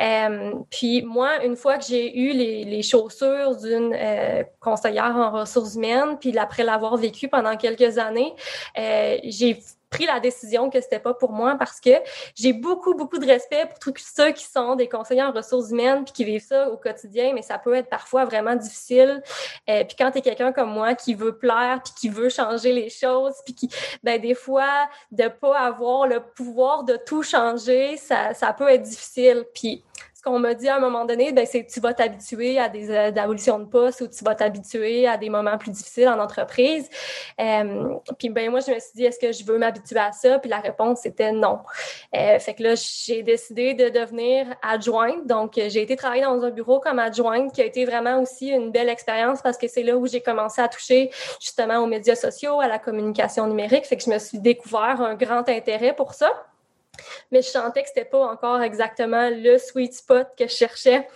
Euh, 0.00 0.52
puis 0.70 1.02
moi, 1.02 1.44
une 1.44 1.56
fois 1.56 1.78
que 1.78 1.84
j'ai 1.84 2.18
eu 2.18 2.32
les, 2.32 2.64
les 2.64 2.82
chaussures 2.82 3.56
d'une 3.56 3.94
euh, 3.94 4.42
conseillère 4.60 5.14
en 5.16 5.30
ressources 5.30 5.74
humaines, 5.74 6.16
puis 6.18 6.36
après 6.38 6.64
l'avoir 6.64 6.96
vécu 6.96 7.28
pendant 7.28 7.56
quelques 7.56 7.98
années, 7.98 8.34
euh, 8.78 9.18
j'ai 9.24 9.58
pris 9.90 10.06
la 10.06 10.20
décision 10.20 10.70
que 10.70 10.80
c'était 10.80 10.98
pas 10.98 11.14
pour 11.14 11.32
moi 11.32 11.56
parce 11.58 11.80
que 11.80 11.90
j'ai 12.34 12.52
beaucoup, 12.52 12.94
beaucoup 12.94 13.18
de 13.18 13.26
respect 13.26 13.66
pour 13.66 13.78
tous 13.78 13.94
ceux 13.96 14.32
qui 14.32 14.44
sont 14.44 14.76
des 14.76 14.88
conseillers 14.88 15.22
en 15.22 15.32
ressources 15.32 15.70
humaines 15.70 16.04
puis 16.04 16.12
qui 16.12 16.24
vivent 16.24 16.44
ça 16.44 16.70
au 16.70 16.76
quotidien, 16.76 17.32
mais 17.34 17.42
ça 17.42 17.58
peut 17.58 17.74
être 17.74 17.88
parfois 17.88 18.24
vraiment 18.24 18.54
difficile. 18.54 19.22
Euh, 19.68 19.84
puis 19.84 19.96
quand 19.98 20.10
tu 20.10 20.18
es 20.18 20.20
quelqu'un 20.20 20.52
comme 20.52 20.70
moi 20.70 20.94
qui 20.94 21.14
veut 21.14 21.36
plaire 21.36 21.80
puis 21.82 21.92
qui 21.98 22.08
veut 22.08 22.28
changer 22.28 22.72
les 22.72 22.90
choses 22.90 23.34
puis 23.44 23.54
qui, 23.54 23.68
ben, 24.02 24.20
des 24.20 24.34
fois, 24.34 24.88
de 25.10 25.28
pas 25.28 25.58
avoir 25.58 26.06
le 26.06 26.20
pouvoir 26.20 26.84
de 26.84 26.96
tout 26.96 27.22
changer, 27.22 27.96
ça, 27.96 28.34
ça 28.34 28.52
peut 28.52 28.68
être 28.68 28.82
difficile. 28.82 29.44
Puis 29.54 29.84
ce 30.18 30.24
qu'on 30.24 30.40
m'a 30.40 30.52
dit 30.54 30.68
à 30.68 30.74
un 30.74 30.80
moment 30.80 31.04
donné, 31.04 31.30
ben, 31.30 31.46
c'est 31.46 31.64
tu 31.64 31.78
vas 31.78 31.94
t'habituer 31.94 32.58
à 32.58 32.68
des, 32.68 32.90
euh, 32.90 33.12
abolitions 33.16 33.60
de 33.60 33.66
poste 33.66 34.00
ou 34.00 34.08
tu 34.08 34.24
vas 34.24 34.34
t'habituer 34.34 35.06
à 35.06 35.16
des 35.16 35.30
moments 35.30 35.56
plus 35.58 35.70
difficiles 35.70 36.08
en 36.08 36.18
entreprise. 36.18 36.88
Euh, 37.40 37.94
puis 38.18 38.28
ben 38.28 38.50
moi, 38.50 38.58
je 38.58 38.72
me 38.72 38.80
suis 38.80 38.90
dit, 38.96 39.04
est-ce 39.04 39.20
que 39.20 39.30
je 39.30 39.44
veux 39.44 39.58
m'habituer 39.58 40.00
à 40.00 40.10
ça? 40.10 40.40
Puis 40.40 40.50
la 40.50 40.58
réponse 40.58 41.06
était 41.06 41.30
non. 41.30 41.60
Euh, 42.16 42.40
fait 42.40 42.54
que 42.54 42.64
là, 42.64 42.74
j'ai 42.74 43.22
décidé 43.22 43.74
de 43.74 43.90
devenir 43.90 44.48
adjointe. 44.60 45.24
Donc, 45.28 45.52
j'ai 45.54 45.82
été 45.82 45.94
travailler 45.94 46.24
dans 46.24 46.42
un 46.42 46.50
bureau 46.50 46.80
comme 46.80 46.98
adjointe 46.98 47.52
qui 47.52 47.62
a 47.62 47.64
été 47.64 47.84
vraiment 47.84 48.20
aussi 48.20 48.48
une 48.48 48.72
belle 48.72 48.88
expérience 48.88 49.40
parce 49.40 49.56
que 49.56 49.68
c'est 49.68 49.84
là 49.84 49.96
où 49.96 50.08
j'ai 50.08 50.20
commencé 50.20 50.60
à 50.60 50.66
toucher 50.66 51.10
justement 51.40 51.78
aux 51.78 51.86
médias 51.86 52.16
sociaux, 52.16 52.58
à 52.58 52.66
la 52.66 52.80
communication 52.80 53.46
numérique. 53.46 53.86
Fait 53.86 53.96
que 53.96 54.02
je 54.02 54.10
me 54.10 54.18
suis 54.18 54.40
découvert 54.40 55.00
un 55.00 55.14
grand 55.14 55.48
intérêt 55.48 55.94
pour 55.94 56.14
ça. 56.14 56.32
Mais 57.30 57.42
je 57.42 57.48
sentais 57.48 57.82
que 57.82 57.88
c'était 57.88 58.04
pas 58.04 58.26
encore 58.26 58.62
exactement 58.62 59.30
le 59.30 59.58
sweet 59.58 59.94
spot 59.94 60.28
que 60.36 60.46
je 60.46 60.54
cherchais. 60.54 61.08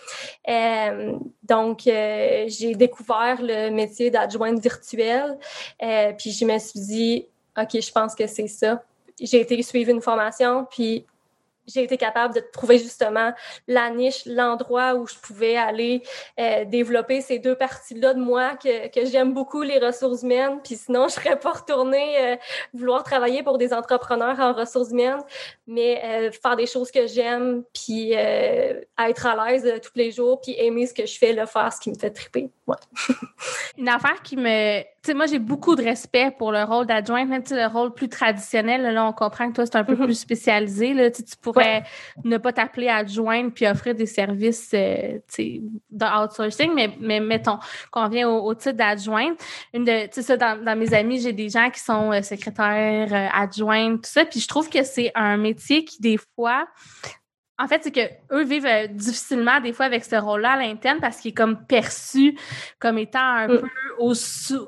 Euh, 0.48 1.12
donc, 1.42 1.86
euh, 1.86 2.44
j'ai 2.48 2.74
découvert 2.74 3.40
le 3.40 3.70
métier 3.70 4.10
d'adjointe 4.10 4.60
virtuelle, 4.60 5.38
euh, 5.82 6.12
puis 6.16 6.32
je 6.32 6.44
me 6.44 6.58
suis 6.58 6.80
dit, 6.80 7.26
OK, 7.58 7.80
je 7.80 7.92
pense 7.92 8.14
que 8.14 8.26
c'est 8.26 8.48
ça. 8.48 8.82
J'ai 9.20 9.40
été 9.40 9.60
suivre 9.62 9.90
une 9.90 10.00
formation, 10.00 10.66
puis 10.70 11.06
j'ai 11.66 11.84
été 11.84 11.96
capable 11.96 12.34
de 12.34 12.40
trouver 12.52 12.78
justement 12.78 13.32
la 13.68 13.90
niche, 13.90 14.22
l'endroit 14.26 14.94
où 14.94 15.06
je 15.06 15.14
pouvais 15.16 15.56
aller 15.56 16.02
euh, 16.40 16.64
développer 16.64 17.20
ces 17.20 17.38
deux 17.38 17.54
parties-là 17.54 18.14
de 18.14 18.20
moi 18.20 18.56
que, 18.56 18.88
que 18.88 19.06
j'aime 19.06 19.32
beaucoup, 19.32 19.62
les 19.62 19.78
ressources 19.78 20.22
humaines. 20.22 20.60
Puis 20.62 20.76
sinon, 20.76 21.08
je 21.08 21.14
serais 21.14 21.38
pas 21.38 21.52
retournée 21.52 22.16
euh, 22.18 22.36
vouloir 22.74 23.04
travailler 23.04 23.42
pour 23.42 23.58
des 23.58 23.72
entrepreneurs 23.72 24.38
en 24.40 24.52
ressources 24.52 24.90
humaines, 24.90 25.22
mais 25.66 26.00
euh, 26.04 26.30
faire 26.32 26.56
des 26.56 26.66
choses 26.66 26.90
que 26.90 27.06
j'aime, 27.06 27.64
puis 27.72 28.12
être 28.12 29.26
à 29.26 29.50
l'aise 29.50 29.80
tous 29.82 29.92
les 29.94 30.10
jours, 30.10 30.40
puis 30.40 30.54
aimer 30.58 30.86
ce 30.86 30.94
que 30.94 31.06
je 31.06 31.18
fais, 31.18 31.32
le 31.32 31.46
faire 31.46 31.72
ce 31.72 31.80
qui 31.80 31.90
me 31.90 31.98
fait 31.98 32.10
triper. 32.10 32.50
Ouais. 32.66 32.76
Une 33.78 33.88
affaire 33.88 34.22
qui 34.22 34.36
me 34.36 34.82
tu 35.02 35.10
sais, 35.10 35.14
moi, 35.14 35.26
j'ai 35.26 35.40
beaucoup 35.40 35.74
de 35.74 35.82
respect 35.82 36.30
pour 36.30 36.52
le 36.52 36.62
rôle 36.62 36.86
d'adjointe, 36.86 37.28
même 37.28 37.42
le 37.50 37.66
rôle 37.66 37.92
plus 37.92 38.08
traditionnel. 38.08 38.82
Là, 38.82 39.04
on 39.04 39.12
comprend 39.12 39.48
que 39.48 39.54
toi, 39.56 39.66
c'est 39.66 39.74
un 39.74 39.82
peu 39.82 39.94
mm-hmm. 39.94 40.04
plus 40.04 40.14
spécialisé. 40.14 40.94
Là, 40.94 41.10
tu 41.10 41.24
pourrais 41.40 41.51
ne 42.24 42.38
pas 42.38 42.52
t'appeler 42.52 42.88
adjointe 42.88 43.54
puis 43.54 43.66
offrir 43.66 43.94
des 43.94 44.06
services 44.06 44.70
euh, 44.74 45.18
d'outsourcing, 45.90 46.72
mais, 46.74 46.90
mais 47.00 47.20
mettons 47.20 47.58
qu'on 47.90 48.08
vient 48.08 48.28
au, 48.28 48.54
titre 48.54 48.76
d'adjointe. 48.76 49.38
Une 49.74 49.84
de, 49.84 50.06
tu 50.08 50.22
sais, 50.22 50.36
dans, 50.36 50.78
mes 50.78 50.94
amis, 50.94 51.20
j'ai 51.20 51.32
des 51.32 51.48
gens 51.48 51.70
qui 51.70 51.80
sont 51.80 52.12
euh, 52.12 52.22
secrétaires, 52.22 53.12
euh, 53.12 53.28
adjointes, 53.32 54.02
tout 54.02 54.10
ça. 54.10 54.24
Puis 54.24 54.40
je 54.40 54.48
trouve 54.48 54.68
que 54.68 54.82
c'est 54.82 55.12
un 55.14 55.36
métier 55.36 55.84
qui, 55.84 56.00
des 56.00 56.18
fois, 56.34 56.66
en 57.62 57.68
fait, 57.68 57.84
c'est 57.84 57.92
que 57.92 58.34
eux 58.34 58.42
vivent 58.42 58.66
euh, 58.66 58.86
difficilement 58.88 59.60
des 59.60 59.72
fois 59.72 59.86
avec 59.86 60.04
ce 60.04 60.16
rôle-là 60.16 60.52
à 60.52 60.56
l'interne 60.56 60.98
parce 61.00 61.18
qu'il 61.18 61.30
est 61.30 61.34
comme 61.34 61.64
perçu 61.66 62.36
comme 62.80 62.98
étant 62.98 63.20
un 63.20 63.46
mm. 63.46 63.58
peu 63.58 63.68
au, 63.98 64.12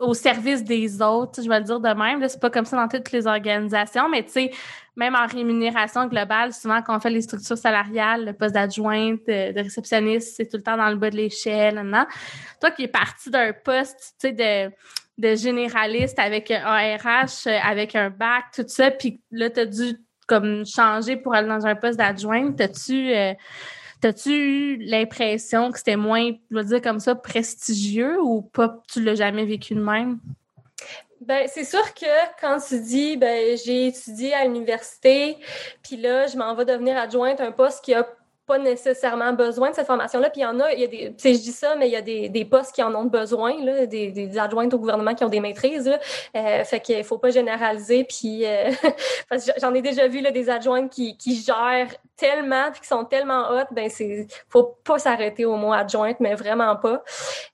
au, 0.01 0.15
service 0.15 0.63
des 0.63 1.03
autres. 1.03 1.43
Je 1.43 1.49
vais 1.49 1.59
le 1.59 1.65
dire 1.65 1.81
de 1.81 1.89
même. 1.89 2.27
C'est 2.29 2.41
pas 2.41 2.51
comme 2.51 2.67
ça 2.67 2.77
dans 2.77 2.87
toutes 2.87 3.11
les 3.11 3.27
organisations, 3.27 4.09
mais 4.09 4.23
tu 4.23 4.31
sais, 4.31 4.51
même 4.97 5.15
en 5.15 5.27
rémunération 5.27 6.07
globale, 6.07 6.53
souvent 6.53 6.81
quand 6.83 6.97
on 6.97 7.01
fait 7.01 7.11
les 7.11 7.23
structures 7.23 7.59
salariales, 7.59 8.27
le 8.27 8.33
poste 8.33 8.55
d'adjointe, 8.55 9.21
de, 9.27 9.61
réceptionniste, 9.61 10.37
c'est 10.37 10.47
tout 10.47 10.57
le 10.57 10.63
temps 10.63 10.77
dans 10.77 10.89
le 10.89 10.97
bas 10.97 11.11
de 11.11 11.17
l'échelle. 11.17 11.83
Toi 12.61 12.71
qui 12.71 12.85
es 12.85 12.89
parti 12.89 13.31
d'un 13.31 13.53
poste, 13.53 14.15
tu 14.21 14.29
sais, 14.37 14.73
de 15.17 15.35
généraliste 15.35 16.19
avec 16.19 16.51
un 16.51 16.97
RH, 16.97 17.49
avec 17.63 17.95
un 17.95 18.11
bac, 18.11 18.45
tout 18.55 18.65
ça, 18.67 18.91
puis 18.91 19.21
là, 19.31 19.51
tu 19.51 19.61
as 19.61 19.67
dû 19.67 19.97
comme 20.27 20.65
changer 20.65 21.17
pour 21.17 21.35
aller 21.35 21.49
dans 21.49 21.67
un 21.67 21.75
poste 21.75 21.99
d'adjointe, 21.99 22.57
t'as-tu 22.57 23.13
euh, 23.15 23.35
tu 24.13 24.31
eu 24.31 24.77
l'impression 24.77 25.71
que 25.71 25.79
c'était 25.79 25.97
moins, 25.97 26.31
je 26.51 26.57
veux 26.57 26.65
dire 26.65 26.83
comme 26.83 27.01
ça, 27.01 27.15
prestigieux 27.15 28.21
ou 28.21 28.43
pas, 28.43 28.83
tu 28.93 29.03
l'as 29.03 29.15
jamais 29.15 29.45
vécu 29.47 29.75
de 29.75 29.81
même? 29.81 30.19
Ben, 31.27 31.49
c'est 31.49 31.65
sûr 31.65 31.95
que 31.95 32.41
quand 32.41 32.59
tu 32.61 32.81
dis, 32.81 33.17
ben, 33.17 33.57
j'ai 33.57 33.87
étudié 33.87 34.35
à 34.35 34.45
l'université, 34.45 35.39
puis 35.83 35.97
là, 35.97 36.27
je 36.27 36.37
m'en 36.37 36.55
vais 36.55 36.67
devenir 36.67 36.99
adjointe, 36.99 37.41
un 37.41 37.53
poste 37.53 37.83
qui 37.83 37.95
a 37.95 38.07
pas 38.47 38.59
nécessairement 38.59 39.33
besoin 39.33 39.71
de 39.71 39.75
cette 39.75 39.87
formation-là. 39.87 40.31
Puis 40.31 40.41
il 40.41 40.45
y 40.45 40.47
en 40.47 40.61
a, 40.61 40.73
il 40.73 40.81
y 40.81 40.85
a 40.85 40.87
des, 40.87 41.15
je 41.19 41.41
dis 41.41 41.53
ça, 41.53 41.77
mais 41.77 41.89
il 41.89 41.93
y 41.93 41.97
a 41.97 42.03
des, 42.03 42.29
des 42.29 42.45
postes 42.45 42.75
qui 42.75 42.83
en 42.83 42.95
ont 42.95 43.05
besoin, 43.05 43.55
là, 43.65 43.87
des, 43.87 44.11
des 44.11 44.39
adjointes 44.39 44.75
au 44.75 44.79
gouvernement 44.79 45.15
qui 45.15 45.25
ont 45.25 45.29
des 45.29 45.41
maîtrises. 45.41 45.89
Là. 45.89 45.99
Euh, 46.37 46.65
fait 46.65 46.81
qu'il 46.81 47.05
faut 47.05 47.19
pas 47.19 47.31
généraliser. 47.31 48.05
Puis 48.05 48.45
euh, 48.47 48.71
parce 49.29 49.51
j'en 49.61 49.75
ai 49.75 49.83
déjà 49.83 50.09
vu 50.09 50.21
là, 50.21 50.31
des 50.31 50.51
adjointes 50.51 50.91
qui, 50.91 51.17
qui 51.17 51.37
gèrent 51.37 51.91
tellement 52.17 52.71
puis 52.71 52.81
qui 52.81 52.87
sont 52.87 53.05
tellement 53.05 53.51
hautes, 53.51 53.69
ben 53.73 53.89
c'est 53.91 54.27
faut 54.49 54.77
pas 54.85 54.99
s'arrêter 54.99 55.45
au 55.45 55.57
mot 55.57 55.73
adjointe, 55.73 56.21
mais 56.21 56.35
vraiment 56.35 56.77
pas. 56.77 57.03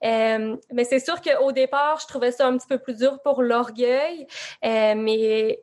Euh, 0.05 0.57
mais 0.73 0.85
c'est 0.85 1.01
sûr 1.01 1.21
qu'au 1.21 1.53
départ, 1.53 1.99
je 2.01 2.07
trouvais 2.07 2.33
ça 2.33 2.47
un 2.47 2.57
petit 2.57 2.67
peu 2.67 2.79
plus 2.79 2.97
dur 2.97 3.19
pour 3.23 3.43
l'orgueil, 3.43 4.27
euh, 4.65 4.95
mais 4.97 5.63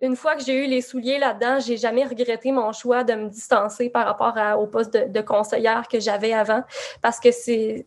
une 0.00 0.16
fois 0.16 0.36
que 0.36 0.42
j'ai 0.44 0.64
eu 0.64 0.68
les 0.68 0.80
souliers 0.80 1.18
là-dedans, 1.18 1.58
j'ai 1.60 1.76
jamais 1.76 2.04
regretté 2.04 2.52
mon 2.52 2.72
choix 2.72 3.04
de 3.04 3.14
me 3.14 3.28
distancer 3.28 3.90
par 3.90 4.06
rapport 4.06 4.36
au 4.60 4.66
poste 4.66 4.92
de, 4.92 5.20
conseillère 5.20 5.88
que 5.88 5.98
j'avais 5.98 6.32
avant 6.32 6.62
parce 7.02 7.18
que 7.20 7.30
c'est 7.30 7.86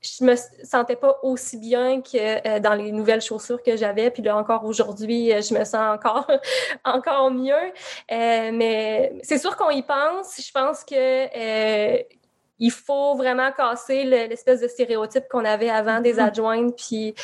je 0.00 0.24
me 0.24 0.36
sentais 0.62 0.94
pas 0.94 1.18
aussi 1.24 1.56
bien 1.56 2.00
que 2.00 2.46
euh, 2.46 2.60
dans 2.60 2.74
les 2.74 2.92
nouvelles 2.92 3.20
chaussures 3.20 3.60
que 3.60 3.76
j'avais. 3.76 4.10
Puis 4.12 4.22
là, 4.22 4.36
encore 4.36 4.64
aujourd'hui, 4.64 5.32
euh, 5.32 5.40
je 5.40 5.52
me 5.52 5.64
sens 5.64 5.96
encore, 5.96 6.30
encore 6.84 7.32
mieux. 7.32 7.72
Euh, 8.12 8.50
mais 8.52 9.12
c'est 9.22 9.38
sûr 9.38 9.56
qu'on 9.56 9.70
y 9.70 9.82
pense. 9.82 10.40
Je 10.40 10.52
pense 10.52 10.84
que 10.84 11.98
il 12.60 12.70
faut 12.70 13.16
vraiment 13.16 13.50
casser 13.50 14.04
l'espèce 14.04 14.60
de 14.60 14.68
stéréotype 14.68 15.24
qu'on 15.28 15.44
avait 15.44 15.70
avant 15.70 16.00
des 16.00 16.14
mm-hmm. 16.14 16.26
adjointes. 16.26 16.76
Puis 16.76 17.14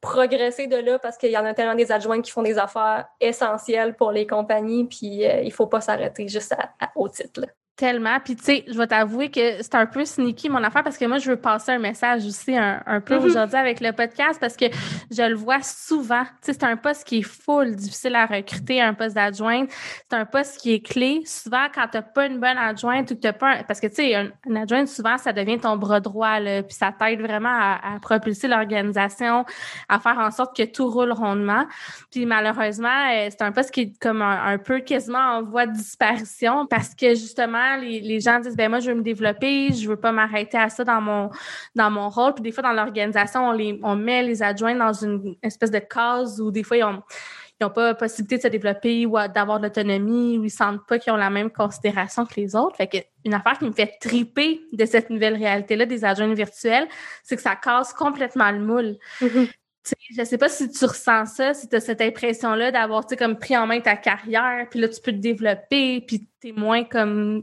progresser 0.00 0.66
de 0.66 0.76
là 0.76 0.98
parce 0.98 1.16
qu'il 1.16 1.30
y 1.30 1.36
en 1.36 1.44
a 1.44 1.54
tellement 1.54 1.74
des 1.74 1.90
adjoints 1.90 2.22
qui 2.22 2.30
font 2.30 2.42
des 2.42 2.58
affaires 2.58 3.06
essentielles 3.20 3.96
pour 3.96 4.12
les 4.12 4.26
compagnies, 4.26 4.84
puis 4.84 5.26
euh, 5.26 5.42
il 5.42 5.52
faut 5.52 5.66
pas 5.66 5.80
s'arrêter 5.80 6.28
juste 6.28 6.54
au 6.94 7.08
titre. 7.08 7.42
Tellement. 7.78 8.18
Puis, 8.18 8.34
tu 8.34 8.42
sais, 8.42 8.64
je 8.66 8.76
vais 8.76 8.88
t'avouer 8.88 9.30
que 9.30 9.62
c'est 9.62 9.76
un 9.76 9.86
peu 9.86 10.04
sneaky 10.04 10.48
mon 10.48 10.64
affaire 10.64 10.82
parce 10.82 10.98
que 10.98 11.04
moi, 11.04 11.18
je 11.18 11.30
veux 11.30 11.36
passer 11.36 11.70
un 11.70 11.78
message 11.78 12.26
aussi 12.26 12.56
un, 12.56 12.82
un 12.84 13.00
peu 13.00 13.14
mm-hmm. 13.14 13.24
aujourd'hui 13.26 13.56
avec 13.56 13.78
le 13.78 13.92
podcast 13.92 14.40
parce 14.40 14.56
que 14.56 14.64
je 15.12 15.22
le 15.22 15.36
vois 15.36 15.62
souvent. 15.62 16.24
Tu 16.24 16.30
sais, 16.40 16.52
c'est 16.54 16.64
un 16.64 16.76
poste 16.76 17.06
qui 17.06 17.18
est 17.18 17.22
full, 17.22 17.76
difficile 17.76 18.16
à 18.16 18.26
recruter, 18.26 18.80
un 18.80 18.94
poste 18.94 19.14
d'adjointe. 19.14 19.70
C'est 20.10 20.16
un 20.16 20.24
poste 20.24 20.58
qui 20.58 20.74
est 20.74 20.84
clé. 20.84 21.22
Souvent, 21.24 21.66
quand 21.72 21.86
tu 21.86 21.98
n'as 21.98 22.02
pas 22.02 22.26
une 22.26 22.40
bonne 22.40 22.58
adjointe 22.58 23.12
ou 23.12 23.14
que 23.14 23.20
tu 23.20 23.32
pas 23.32 23.62
Parce 23.62 23.78
que, 23.78 23.86
tu 23.86 23.94
sais, 23.94 24.14
un, 24.16 24.56
adjointe, 24.56 24.88
souvent, 24.88 25.16
ça 25.16 25.32
devient 25.32 25.60
ton 25.60 25.76
bras 25.76 26.00
droit, 26.00 26.40
là, 26.40 26.64
puis 26.64 26.74
ça 26.74 26.90
t'aide 26.90 27.20
vraiment 27.20 27.48
à, 27.48 27.94
à 27.94 28.00
propulser 28.00 28.48
l'organisation, 28.48 29.44
à 29.88 30.00
faire 30.00 30.18
en 30.18 30.32
sorte 30.32 30.56
que 30.56 30.64
tout 30.64 30.90
roule 30.90 31.12
rondement. 31.12 31.64
Puis, 32.10 32.26
malheureusement, 32.26 33.08
euh, 33.12 33.28
c'est 33.30 33.42
un 33.42 33.52
poste 33.52 33.70
qui 33.70 33.82
est 33.82 34.02
comme 34.02 34.20
un, 34.20 34.46
un 34.46 34.58
peu 34.58 34.80
quasiment 34.80 35.36
en 35.36 35.44
voie 35.44 35.66
de 35.66 35.74
disparition 35.74 36.66
parce 36.66 36.96
que, 36.96 37.10
justement, 37.10 37.67
les, 37.76 38.20
gens 38.20 38.40
disent 38.40 38.56
ben 38.56 38.68
moi 38.68 38.80
je 38.80 38.90
veux 38.90 38.96
me 38.96 39.02
développer, 39.02 39.72
je 39.72 39.88
veux 39.88 39.96
pas 39.96 40.12
m'arrêter 40.12 40.56
à 40.56 40.68
ça 40.68 40.84
dans 40.84 41.00
mon 41.00 41.30
dans 41.74 41.90
mon 41.90 42.08
rôle. 42.08 42.34
Puis 42.34 42.42
des 42.42 42.52
fois 42.52 42.62
dans 42.62 42.72
l'organisation, 42.72 43.48
on 43.48 43.52
les 43.52 43.78
on 43.82 43.96
met 43.96 44.22
les 44.22 44.42
adjoints 44.42 44.74
dans 44.74 44.92
une 44.92 45.36
espèce 45.42 45.70
de 45.70 45.78
case 45.78 46.40
où 46.40 46.50
des 46.50 46.62
fois 46.62 46.76
ils 46.76 46.84
ont 46.84 47.02
n'ont 47.60 47.70
pas 47.70 47.94
possibilité 47.94 48.36
de 48.36 48.42
se 48.42 48.48
développer 48.48 49.06
ou 49.06 49.16
d'avoir 49.34 49.58
de 49.58 49.64
l'autonomie 49.64 50.38
ou 50.38 50.44
ils 50.44 50.50
sentent 50.50 50.86
pas 50.86 50.98
qu'ils 50.98 51.12
ont 51.12 51.16
la 51.16 51.30
même 51.30 51.50
considération 51.50 52.24
que 52.24 52.34
les 52.36 52.54
autres. 52.54 52.76
Fait 52.76 52.86
que 52.86 52.98
une 53.24 53.34
affaire 53.34 53.58
qui 53.58 53.64
me 53.64 53.72
fait 53.72 53.98
triper 54.00 54.60
de 54.72 54.84
cette 54.84 55.10
nouvelle 55.10 55.36
réalité-là 55.36 55.86
des 55.86 56.04
adjoints 56.04 56.32
virtuels, 56.34 56.86
c'est 57.24 57.36
que 57.36 57.42
ça 57.42 57.56
casse 57.56 57.92
complètement 57.92 58.50
le 58.50 58.60
moule. 58.60 58.96
Mm-hmm. 59.20 59.50
Je 59.84 60.24
sais 60.24 60.38
pas 60.38 60.48
si 60.48 60.70
tu 60.70 60.84
ressens 60.84 61.26
ça, 61.26 61.54
si 61.54 61.68
tu 61.68 61.76
as 61.76 61.80
cette 61.80 62.00
impression-là 62.00 62.70
d'avoir 62.70 63.06
comme 63.06 63.38
pris 63.38 63.56
en 63.56 63.66
main 63.66 63.80
ta 63.80 63.96
carrière, 63.96 64.66
puis 64.70 64.80
là, 64.80 64.88
tu 64.88 65.00
peux 65.00 65.12
te 65.12 65.18
développer, 65.18 66.02
puis 66.02 66.28
tu 66.40 66.48
es 66.48 66.52
moins 66.52 66.84
comme 66.84 67.42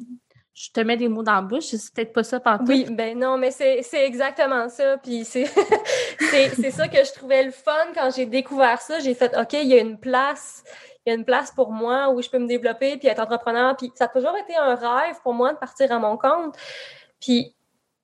je 0.56 0.72
te 0.72 0.80
mets 0.80 0.96
des 0.96 1.10
mots 1.10 1.22
dans 1.22 1.36
la 1.36 1.42
bouche, 1.42 1.66
c'est 1.66 1.94
peut-être 1.94 2.14
pas 2.14 2.24
ça 2.24 2.40
partout. 2.40 2.66
Oui, 2.68 2.88
ben 2.90 3.20
non, 3.20 3.38
mais 3.38 3.52
c'est 3.52 4.06
exactement 4.06 4.70
ça. 4.70 4.98
Puis 4.98 5.26
c'est 5.26 5.46
ça 5.46 6.88
que 6.88 7.04
je 7.04 7.14
trouvais 7.14 7.44
le 7.44 7.52
fun 7.52 7.92
quand 7.94 8.10
j'ai 8.16 8.26
découvert 8.26 8.82
ça. 8.82 9.00
J'ai 9.00 9.14
fait 9.16 9.36
OK, 9.38 9.52
il 9.52 9.68
y 9.68 9.74
a 9.74 9.82
une 9.82 10.00
place, 10.00 10.64
il 11.06 11.10
y 11.10 11.12
a 11.14 11.16
une 11.18 11.26
place 11.26 11.52
pour 11.52 11.74
moi 11.74 12.10
où 12.10 12.22
je 12.22 12.30
peux 12.30 12.40
me 12.40 12.48
développer 12.48 12.96
puis 12.96 13.10
être 13.10 13.20
entrepreneur. 13.20 13.76
Puis 13.76 13.92
ça 13.96 14.06
a 14.06 14.08
toujours 14.08 14.38
été 14.38 14.56
un 14.56 14.76
rêve 14.76 15.18
pour 15.24 15.34
moi 15.34 15.52
de 15.52 15.58
partir 15.58 15.92
à 15.92 16.00
mon 16.00 16.16
compte. 16.16 16.56
Puis 17.20 17.54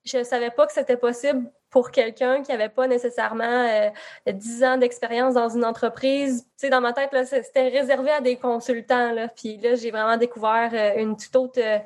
je 0.04 0.22
savais 0.22 0.50
pas 0.50 0.66
que 0.66 0.72
c'était 0.74 0.98
possible 0.98 1.50
pour 1.72 1.90
quelqu'un 1.90 2.42
qui 2.42 2.52
n'avait 2.52 2.68
pas 2.68 2.86
nécessairement 2.86 3.66
euh, 3.66 3.90
10 4.30 4.62
ans 4.62 4.76
d'expérience 4.76 5.34
dans 5.34 5.48
une 5.48 5.64
entreprise. 5.64 6.44
Tu 6.44 6.66
sais, 6.66 6.70
dans 6.70 6.82
ma 6.82 6.92
tête, 6.92 7.10
c'était 7.24 7.68
réservé 7.68 8.10
à 8.10 8.20
des 8.20 8.36
consultants. 8.36 9.10
Là. 9.12 9.28
Puis 9.28 9.56
là, 9.56 9.74
j'ai 9.74 9.90
vraiment 9.90 10.18
découvert 10.18 10.70
euh, 10.74 11.02
une 11.02 11.16
toute 11.16 11.34
autre 11.34 11.58
euh, 11.58 11.78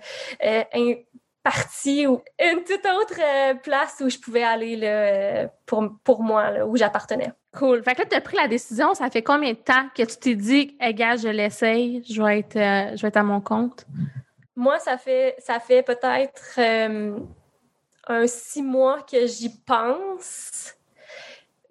euh 0.74 0.94
partie 1.44 2.08
ou 2.08 2.20
une 2.40 2.64
toute 2.64 2.84
autre 2.84 3.60
place 3.62 4.02
où 4.04 4.10
je 4.10 4.18
pouvais 4.18 4.42
aller 4.42 4.74
là, 4.74 5.46
pour, 5.64 5.88
pour 6.02 6.20
moi, 6.20 6.50
là, 6.50 6.66
où 6.66 6.76
j'appartenais. 6.76 7.30
Cool. 7.56 7.84
Fait 7.84 7.94
que 7.94 8.00
là, 8.00 8.06
tu 8.10 8.16
as 8.16 8.20
pris 8.20 8.36
la 8.36 8.48
décision. 8.48 8.94
Ça 8.94 9.08
fait 9.10 9.22
combien 9.22 9.52
de 9.52 9.58
temps 9.58 9.86
que 9.94 10.02
tu 10.02 10.16
t'es 10.16 10.34
dit, 10.34 10.76
hey, 10.80 10.92
gars, 10.92 11.14
je 11.14 11.28
l'essaye, 11.28 12.02
je 12.10 12.20
vais 12.20 12.40
être, 12.40 12.54
je 12.96 13.00
vais 13.00 13.06
être 13.06 13.16
à 13.16 13.22
mon 13.22 13.40
compte? 13.40 13.86
Moi, 14.56 14.80
ça 14.80 14.98
fait, 14.98 15.36
ça 15.38 15.60
fait 15.60 15.84
peut-être 15.84 16.58
un 18.06 18.26
six 18.26 18.62
mois 18.62 19.02
que 19.02 19.26
j'y 19.26 19.50
pense. 19.50 20.74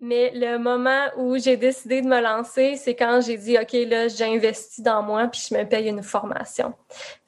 Mais 0.02 0.32
le 0.36 0.58
moment 0.58 1.06
où 1.18 1.38
j'ai 1.38 1.58
décidé 1.58 2.02
de 2.02 2.08
me 2.08 2.20
lancer, 2.20 2.76
c'est 2.76 2.96
quand 2.96 3.22
j'ai 3.26 3.38
dit, 3.38 3.58
OK, 3.58 3.72
là, 3.88 4.08
j'investis 4.08 4.82
dans 4.82 5.02
moi, 5.02 5.28
puis 5.28 5.48
je 5.50 5.56
me 5.56 5.64
paye 5.64 5.88
une 5.88 6.04
formation. 6.04 6.74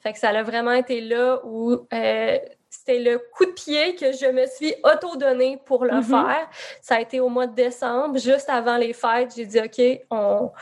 Fait 0.00 0.12
que 0.12 0.18
ça 0.18 0.28
a 0.28 0.42
vraiment 0.42 0.72
été 0.72 1.00
là 1.00 1.40
où 1.44 1.72
euh, 1.92 2.38
c'était 2.68 2.98
le 2.98 3.18
coup 3.32 3.46
de 3.46 3.52
pied 3.52 3.94
que 3.94 4.12
je 4.12 4.26
me 4.26 4.46
suis 4.46 4.74
auto-donné 4.84 5.58
pour 5.64 5.84
le 5.84 5.94
mm-hmm. 5.94 6.04
faire. 6.04 6.48
Ça 6.82 6.96
a 6.96 7.00
été 7.00 7.20
au 7.20 7.28
mois 7.28 7.46
de 7.46 7.54
décembre, 7.54 8.18
juste 8.18 8.48
avant 8.48 8.76
les 8.76 8.92
fêtes. 8.92 9.32
J'ai 9.34 9.46
dit, 9.46 9.58
OK, 9.58 10.06
on, 10.10 10.52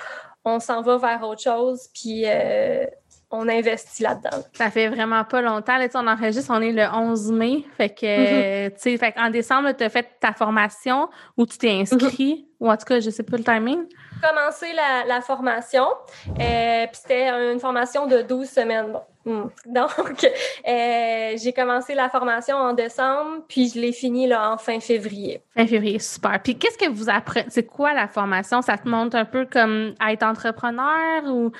on 0.44 0.60
s'en 0.60 0.80
va 0.82 0.96
vers 0.96 1.22
autre 1.24 1.42
chose. 1.42 1.88
Puis 1.92 2.22
euh, 2.24 2.86
on 3.30 3.48
investit 3.48 4.02
là-dedans. 4.02 4.44
Ça 4.52 4.70
fait 4.70 4.88
vraiment 4.88 5.24
pas 5.24 5.42
longtemps. 5.42 5.76
Là, 5.78 5.88
on 5.94 6.06
enregistre, 6.06 6.52
on 6.54 6.60
est 6.60 6.72
le 6.72 6.84
11 6.84 7.32
mai. 7.32 7.64
Fait 7.76 7.90
que, 7.90 8.68
tu 8.68 8.74
sais, 8.76 8.96
fait 8.96 9.14
en 9.18 9.30
décembre, 9.30 9.72
tu 9.72 9.84
as 9.84 9.88
fait 9.88 10.06
ta 10.20 10.32
formation 10.32 11.08
ou 11.36 11.46
tu 11.46 11.58
t'es 11.58 11.72
inscrit, 11.72 12.46
mm-hmm. 12.48 12.64
ou 12.64 12.70
en 12.70 12.76
tout 12.76 12.84
cas, 12.84 13.00
je 13.00 13.10
sais 13.10 13.22
pas 13.22 13.36
le 13.36 13.44
timing. 13.44 13.84
Commencé 14.22 14.72
la, 14.72 15.04
la 15.06 15.20
formation, 15.20 15.86
euh, 16.28 16.86
puis 16.86 17.00
c'était 17.02 17.28
une 17.28 17.60
formation 17.60 18.06
de 18.06 18.22
12 18.22 18.48
semaines. 18.48 18.92
Bon. 18.92 19.02
Hmm. 19.26 19.48
Donc, 19.66 20.24
euh, 20.24 21.32
j'ai 21.36 21.52
commencé 21.52 21.94
la 21.94 22.08
formation 22.08 22.56
en 22.56 22.72
décembre, 22.72 23.42
puis 23.48 23.68
je 23.68 23.80
l'ai 23.80 23.92
fini 23.92 24.28
là, 24.28 24.52
en 24.52 24.56
fin 24.56 24.78
février. 24.78 25.42
Fin 25.56 25.66
février, 25.66 25.98
super. 25.98 26.40
Puis 26.42 26.56
qu'est-ce 26.56 26.78
que 26.78 26.88
vous 26.88 27.10
apprenez? 27.10 27.46
C'est 27.50 27.66
quoi 27.66 27.92
la 27.92 28.06
formation? 28.06 28.62
Ça 28.62 28.78
te 28.78 28.88
montre 28.88 29.16
un 29.16 29.24
peu 29.24 29.44
comme 29.44 29.94
à 29.98 30.12
être 30.12 30.22
entrepreneur 30.22 31.24
ou 31.24 31.50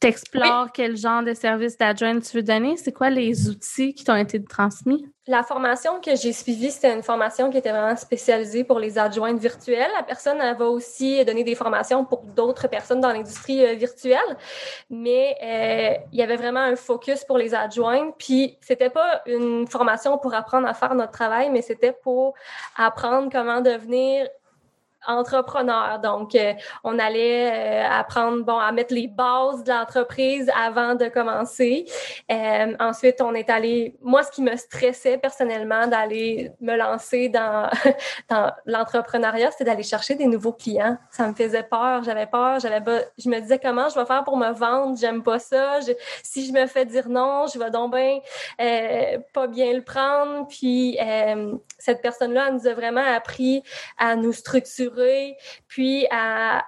tu 0.00 0.06
explores 0.06 0.70
quel 0.72 0.96
genre 0.96 1.24
de 1.24 1.34
service 1.34 1.76
d'adjoint 1.76 2.20
tu 2.20 2.36
veux 2.36 2.42
donner? 2.44 2.76
C'est 2.76 2.92
quoi 2.92 3.10
les 3.10 3.50
outils 3.50 3.94
qui 3.94 4.04
t'ont 4.04 4.16
été 4.16 4.42
transmis? 4.42 5.04
La 5.28 5.44
formation 5.44 6.00
que 6.00 6.16
j'ai 6.16 6.32
suivie, 6.32 6.72
c'était 6.72 6.92
une 6.92 7.04
formation 7.04 7.48
qui 7.48 7.56
était 7.56 7.70
vraiment 7.70 7.94
spécialisée 7.94 8.64
pour 8.64 8.80
les 8.80 8.98
adjointes 8.98 9.38
virtuelles. 9.38 9.90
La 9.94 10.02
personne 10.02 10.40
elle 10.40 10.60
aussi 10.62 11.24
donner 11.24 11.44
des 11.44 11.54
formations 11.54 12.04
pour 12.04 12.22
d'autres 12.22 12.66
personnes 12.66 13.00
dans 13.00 13.12
l'industrie 13.12 13.64
euh, 13.64 13.74
virtuelle, 13.74 14.18
mais 14.90 15.36
euh, 15.40 16.04
il 16.12 16.18
y 16.18 16.22
avait 16.24 16.34
vraiment 16.36 16.58
un 16.60 16.74
focus 16.74 17.22
pour 17.24 17.38
les 17.38 17.54
adjointes. 17.54 18.16
Puis 18.18 18.58
c'était 18.60 18.90
pas 18.90 19.22
une 19.26 19.68
formation 19.68 20.18
pour 20.18 20.34
apprendre 20.34 20.66
à 20.66 20.74
faire 20.74 20.94
notre 20.96 21.12
travail, 21.12 21.50
mais 21.50 21.62
c'était 21.62 21.92
pour 21.92 22.34
apprendre 22.76 23.28
comment 23.30 23.60
devenir 23.60 24.28
entrepreneur. 25.06 25.98
Donc, 25.98 26.34
euh, 26.34 26.54
on 26.84 26.98
allait 26.98 27.50
euh, 27.50 27.88
apprendre, 27.90 28.44
bon, 28.44 28.58
à 28.58 28.70
mettre 28.72 28.94
les 28.94 29.08
bases 29.08 29.64
de 29.64 29.70
l'entreprise 29.70 30.50
avant 30.58 30.94
de 30.94 31.08
commencer. 31.08 31.86
Euh, 32.30 32.74
ensuite, 32.78 33.20
on 33.20 33.34
est 33.34 33.50
allé, 33.50 33.96
moi, 34.02 34.22
ce 34.22 34.30
qui 34.30 34.42
me 34.42 34.56
stressait 34.56 35.18
personnellement 35.18 35.86
d'aller 35.86 36.52
me 36.60 36.76
lancer 36.76 37.28
dans, 37.28 37.68
dans 38.28 38.52
l'entrepreneuriat, 38.66 39.50
c'était 39.50 39.64
d'aller 39.64 39.82
chercher 39.82 40.14
des 40.14 40.26
nouveaux 40.26 40.52
clients. 40.52 40.96
Ça 41.10 41.26
me 41.26 41.34
faisait 41.34 41.62
peur, 41.62 42.02
j'avais 42.02 42.26
peur, 42.26 42.60
j'avais 42.60 42.80
je 43.18 43.28
me 43.28 43.40
disais 43.40 43.58
comment 43.58 43.88
je 43.88 43.98
vais 43.98 44.06
faire 44.06 44.24
pour 44.24 44.36
me 44.36 44.52
vendre, 44.52 44.96
j'aime 44.98 45.22
pas 45.22 45.38
ça. 45.38 45.78
si 46.22 46.46
je 46.46 46.52
me 46.52 46.66
fais 46.66 46.84
dire 46.84 47.08
non, 47.08 47.46
je 47.52 47.58
vais 47.58 47.70
donc 47.70 47.94
bien 47.94 48.20
pas 49.32 49.46
bien 49.46 49.72
le 49.72 49.82
prendre. 49.82 50.46
Puis, 50.48 50.98
cette 51.78 52.02
personne-là, 52.02 52.50
nous 52.50 52.66
a 52.66 52.74
vraiment 52.74 53.04
appris 53.04 53.62
à 53.98 54.16
nous 54.16 54.32
structurer 54.32 54.91
puis 55.68 56.06
à 56.10 56.64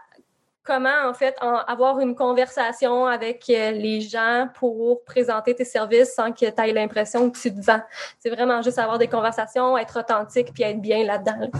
comment 0.64 1.08
en 1.08 1.12
fait 1.12 1.37
avoir 1.66 2.00
une 2.00 2.14
conversation 2.14 3.06
avec 3.06 3.44
euh, 3.50 3.70
les 3.72 4.00
gens 4.00 4.48
pour 4.54 5.04
présenter 5.04 5.54
tes 5.54 5.64
services 5.64 6.14
sans 6.14 6.32
que 6.32 6.38
tu 6.38 6.44
aies 6.46 6.72
l'impression 6.72 7.30
que 7.30 7.38
tu 7.38 7.54
te 7.54 7.60
vends. 7.60 7.82
C'est 8.18 8.30
vraiment 8.30 8.62
juste 8.62 8.78
avoir 8.78 8.98
des 8.98 9.06
conversations, 9.06 9.76
être 9.76 10.00
authentique 10.00 10.52
puis 10.54 10.62
être 10.62 10.80
bien 10.80 11.04
là-dedans. 11.04 11.50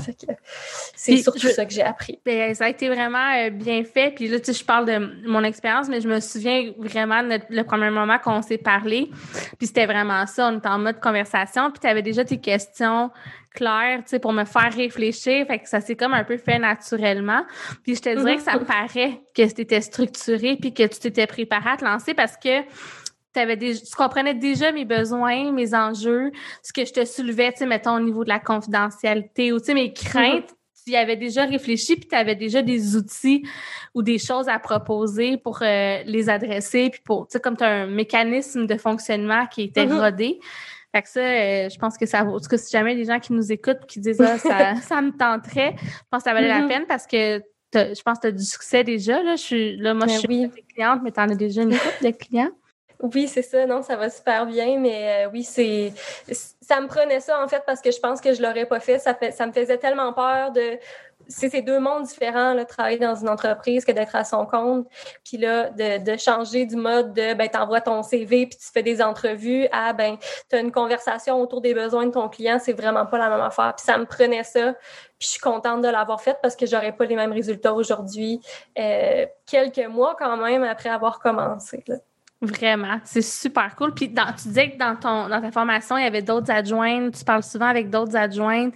C'est 0.97 1.19
surtout 1.19 1.49
ça 1.49 1.67
que 1.67 1.73
j'ai 1.73 1.83
appris. 1.83 2.19
Ben, 2.25 2.55
ça 2.55 2.65
a 2.65 2.69
été 2.71 2.89
vraiment 2.89 3.35
euh, 3.37 3.51
bien 3.51 3.85
fait. 3.85 4.11
Puis 4.15 4.27
là, 4.27 4.41
tu 4.41 4.47
sais, 4.47 4.59
je 4.59 4.65
parle 4.65 4.87
de 4.87 5.29
mon 5.29 5.45
expérience, 5.45 5.89
mais 5.89 6.01
je 6.01 6.09
me 6.09 6.21
souviens 6.21 6.73
vraiment 6.79 7.23
de 7.23 7.41
le 7.51 7.63
premier 7.63 7.91
moment 7.91 8.19
qu'on 8.19 8.41
s'est 8.41 8.59
parlé. 8.59 9.11
Puis 9.59 9.67
c'était 9.67 9.87
vraiment 9.87 10.27
ça, 10.27 10.49
on 10.49 10.59
était 10.59 10.69
en 10.69 10.79
mode 10.79 11.01
conversation. 11.01 11.71
Puis 11.71 11.81
tu 11.81 11.87
avais 11.87 12.03
déjà 12.03 12.25
tes 12.25 12.41
questions 12.41 13.11
clair, 13.55 13.99
tu 13.99 14.11
sais, 14.11 14.19
pour 14.19 14.33
me 14.33 14.45
faire 14.45 14.73
réfléchir. 14.75 15.47
Fait 15.47 15.59
que 15.59 15.69
ça 15.69 15.81
s'est 15.81 15.97
comme 15.97 16.13
un 16.13 16.25
peu 16.25 16.37
fait 16.37 16.59
naturellement. 16.59 17.45
Puis 17.83 17.97
je 17.97 18.03
te 18.03 18.15
dirais 18.15 18.37
que 18.37 18.43
ça 18.43 18.55
me 18.55 18.61
mhm. 18.61 18.67
paraît 18.67 19.21
que 19.35 19.49
c'était 19.49 19.81
structuré 19.81 20.57
puis 20.61 20.75
que 20.75 20.83
tu 20.83 20.99
t'étais 20.99 21.27
préparé 21.27 21.71
à 21.71 21.77
te 21.77 21.85
lancer 21.85 22.13
parce 22.13 22.37
que 22.37 22.65
avais 23.41 23.57
des, 23.57 23.75
tu 23.75 23.95
comprenais 23.97 24.35
déjà 24.35 24.73
mes 24.73 24.85
besoins, 24.85 25.51
mes 25.53 25.75
enjeux, 25.75 26.31
ce 26.63 26.73
que 26.73 26.85
je 26.85 26.93
te 26.93 27.05
soulevais, 27.05 27.53
tu 27.53 27.59
sais, 27.59 27.67
mettons 27.67 27.97
au 27.97 28.01
niveau 28.01 28.25
de 28.25 28.29
la 28.29 28.39
confidentialité 28.39 29.53
ou 29.53 29.59
tu 29.59 29.67
sais, 29.67 29.75
mes 29.75 29.93
craintes. 29.93 30.55
Tu 30.87 30.93
y 30.93 30.97
avais 30.97 31.17
déjà 31.17 31.47
réfléchi, 31.47 31.97
puis 31.97 32.07
tu 32.07 32.15
avais 32.15 32.35
déjà 32.35 32.61
des 32.61 32.95
outils 32.95 33.43
ou 33.95 34.03
des 34.03 34.19
choses 34.19 34.51
à 34.51 34.59
proposer 34.59 35.39
pour 35.39 35.63
euh, 35.63 36.03
les 36.05 36.29
adresser, 36.29 36.91
puis 36.91 37.01
pour, 37.03 37.27
tu 37.27 37.33
sais, 37.33 37.41
comme 37.41 37.57
tu 37.57 37.65
as 37.65 37.71
un 37.71 37.87
mécanisme 37.87 38.67
de 38.67 38.77
fonctionnement 38.77 39.47
qui 39.47 39.63
était 39.63 39.87
mhm. 39.87 39.99
rodé. 39.99 40.41
Fait 40.95 41.03
que 41.03 41.09
ça, 41.09 41.21
euh, 41.21 41.69
je 41.69 41.77
pense 41.77 41.99
que 41.99 42.07
ça 42.07 42.23
vaut. 42.23 42.37
En 42.37 42.41
tout 42.41 42.47
cas, 42.47 42.57
si 42.57 42.71
jamais 42.71 42.95
les 42.95 43.05
gens 43.05 43.19
qui 43.19 43.33
nous 43.33 43.51
écoutent 43.51 43.85
qui 43.89 43.99
disent 43.99 44.21
ah, 44.21 44.39
ça, 44.39 44.75
ça 44.83 45.01
me 45.01 45.11
tenterait, 45.11 45.75
je 45.77 45.89
pense 46.09 46.23
que 46.23 46.31
ça 46.31 46.35
valait 46.35 46.47
la 46.47 46.61
mm-hmm. 46.61 46.69
peine 46.69 46.87
parce 46.87 47.05
que 47.09 47.43
je 47.75 48.03
pense 48.03 48.19
que 48.19 48.23
tu 48.23 48.27
as 48.29 48.31
du 48.31 48.45
succès 48.45 48.85
déjà. 48.85 49.21
Là, 49.25 49.35
je 49.35 49.43
suis, 49.43 49.77
là 49.77 49.93
moi, 49.93 50.07
je 50.07 50.19
suis 50.19 50.29
oui. 50.29 50.51
cliente, 50.73 51.01
mais 51.03 51.11
tu 51.11 51.19
en 51.19 51.29
as 51.29 51.35
déjà 51.35 51.63
une 51.63 51.77
couple 51.77 52.05
de 52.05 52.11
clients. 52.11 52.51
Oui, 53.01 53.27
c'est 53.27 53.43
ça. 53.43 53.67
Non, 53.67 53.83
ça 53.83 53.97
va 53.97 54.09
super 54.09 54.47
bien, 54.47 54.79
mais 54.79 55.27
euh, 55.27 55.31
oui, 55.33 55.43
c'est 55.43 55.93
ça 56.61 56.81
me 56.81 56.87
prenait 56.87 57.21
ça 57.21 57.43
en 57.43 57.49
fait 57.49 57.63
parce 57.67 57.83
que 57.83 57.91
je 57.91 57.99
pense 57.99 58.21
que 58.21 58.33
je 58.33 58.41
l'aurais 58.41 58.67
pas 58.67 58.79
fait. 58.79 59.01
Ça 59.01 59.15
fait 59.15 59.33
ça 59.33 59.49
me 59.49 59.53
faisait 59.53 59.79
tellement 59.79 60.13
peur 60.13 60.53
de 60.53 60.79
c'est 61.29 61.49
ces 61.49 61.63
deux 61.63 61.79
mondes 61.79 62.05
différents, 62.05 62.55
là, 62.55 62.65
travailler 62.65 62.99
dans 62.99 63.15
une 63.15 63.29
entreprise 63.29 63.85
que 63.85 63.93
d'être 63.93 64.15
à 64.17 64.25
son 64.25 64.47
compte. 64.47 64.87
Puis 65.25 65.37
là, 65.37 65.71
de, 65.71 66.05
de 66.05 66.17
changer 66.17 66.67
du 66.67 66.77
mode 66.77 67.13
de 67.13 67.35
ben, 67.35 67.49
t'envoies 67.49 67.81
ton 67.81 68.03
CV 68.03 68.47
puis 68.47 68.59
tu 68.59 68.67
fais 68.73 68.83
des 68.83 69.03
entrevues 69.03 69.67
à 69.73 69.93
ben 69.93 70.17
tu 70.51 70.57
as 70.57 70.61
une 70.61 70.73
conversation 70.73 71.41
autour 71.41 71.61
des 71.61 71.75
besoins 71.75 72.07
de 72.07 72.13
ton 72.13 72.29
client, 72.29 72.59
c'est 72.61 72.73
vraiment 72.73 73.07
pas 73.07 73.19
la 73.19 73.29
même 73.29 73.41
affaire. 73.41 73.75
Puis 73.77 73.85
ça 73.85 73.99
me 73.99 74.05
prenait 74.05 74.45
ça. 74.45 74.75
Puis 75.19 75.27
je 75.27 75.29
suis 75.29 75.41
contente 75.41 75.83
de 75.83 75.89
l'avoir 75.89 76.21
fait 76.21 76.37
parce 76.43 76.57
que 76.57 76.67
j'aurais 76.67 76.93
pas 76.93 77.05
les 77.05 77.17
mêmes 77.17 77.33
résultats 77.33 77.75
aujourd'hui, 77.75 78.41
euh, 78.79 79.27
quelques 79.47 79.87
mois 79.87 80.17
quand 80.19 80.37
même 80.37 80.63
après 80.65 80.91
avoir 80.91 81.19
commencé. 81.19 81.85
Vraiment, 82.41 83.01
c'est 83.05 83.23
super 83.23 83.75
cool. 83.77 83.95
Puis 83.95 84.13
tu 84.13 84.49
disais 84.49 84.73
que 84.73 84.77
dans 84.77 84.97
ton 84.97 85.29
dans 85.29 85.41
ta 85.41 85.51
formation, 85.51 85.97
il 85.97 86.05
y 86.05 86.07
avait 86.07 86.23
d'autres 86.23 86.51
adjointes, 86.51 87.17
tu 87.17 87.25
parles 87.25 87.43
souvent 87.43 87.67
avec 87.67 87.91
d'autres 87.91 88.17
adjointes. 88.17 88.75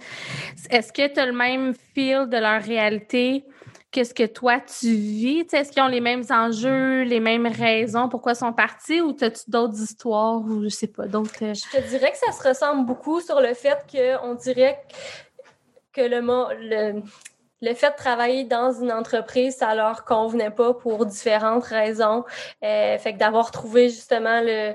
Est-ce 0.69 0.91
que 0.91 1.07
tu 1.13 1.19
as 1.19 1.25
le 1.25 1.33
même 1.33 1.73
feel 1.93 2.27
de 2.29 2.37
leur 2.37 2.61
réalité 2.63 3.43
que 3.91 4.03
ce 4.03 4.13
que 4.13 4.25
toi 4.25 4.59
tu 4.59 4.87
vis? 4.87 5.45
Est-ce 5.53 5.71
qu'ils 5.71 5.83
ont 5.83 5.87
les 5.87 6.01
mêmes 6.01 6.23
enjeux, 6.29 7.03
les 7.03 7.19
mêmes 7.19 7.47
raisons? 7.47 8.09
Pourquoi 8.09 8.31
ils 8.31 8.37
sont 8.37 8.53
partis? 8.53 9.01
Ou 9.01 9.15
as-tu 9.21 9.49
d'autres 9.49 9.79
histoires 9.79 10.39
ou 10.39 10.63
je 10.63 10.69
sais 10.69 10.87
pas, 10.87 11.07
d'autres. 11.07 11.43
Euh? 11.43 11.53
Je 11.53 11.77
te 11.77 11.89
dirais 11.89 12.11
que 12.11 12.17
ça 12.17 12.31
se 12.31 12.47
ressemble 12.47 12.85
beaucoup 12.85 13.21
sur 13.21 13.39
le 13.39 13.53
fait 13.53 13.77
qu'on 13.91 14.35
dirait 14.35 14.81
que 15.93 16.01
le, 16.01 16.21
le, 16.21 17.01
le 17.61 17.73
fait 17.73 17.91
de 17.91 17.95
travailler 17.95 18.43
dans 18.45 18.71
une 18.71 18.91
entreprise, 18.91 19.57
ça 19.57 19.75
leur 19.75 20.05
convenait 20.05 20.51
pas 20.51 20.73
pour 20.73 21.05
différentes 21.05 21.65
raisons. 21.65 22.23
Euh, 22.63 22.97
fait 22.97 23.13
que 23.13 23.17
d'avoir 23.17 23.51
trouvé 23.51 23.89
justement 23.89 24.41
le 24.41 24.73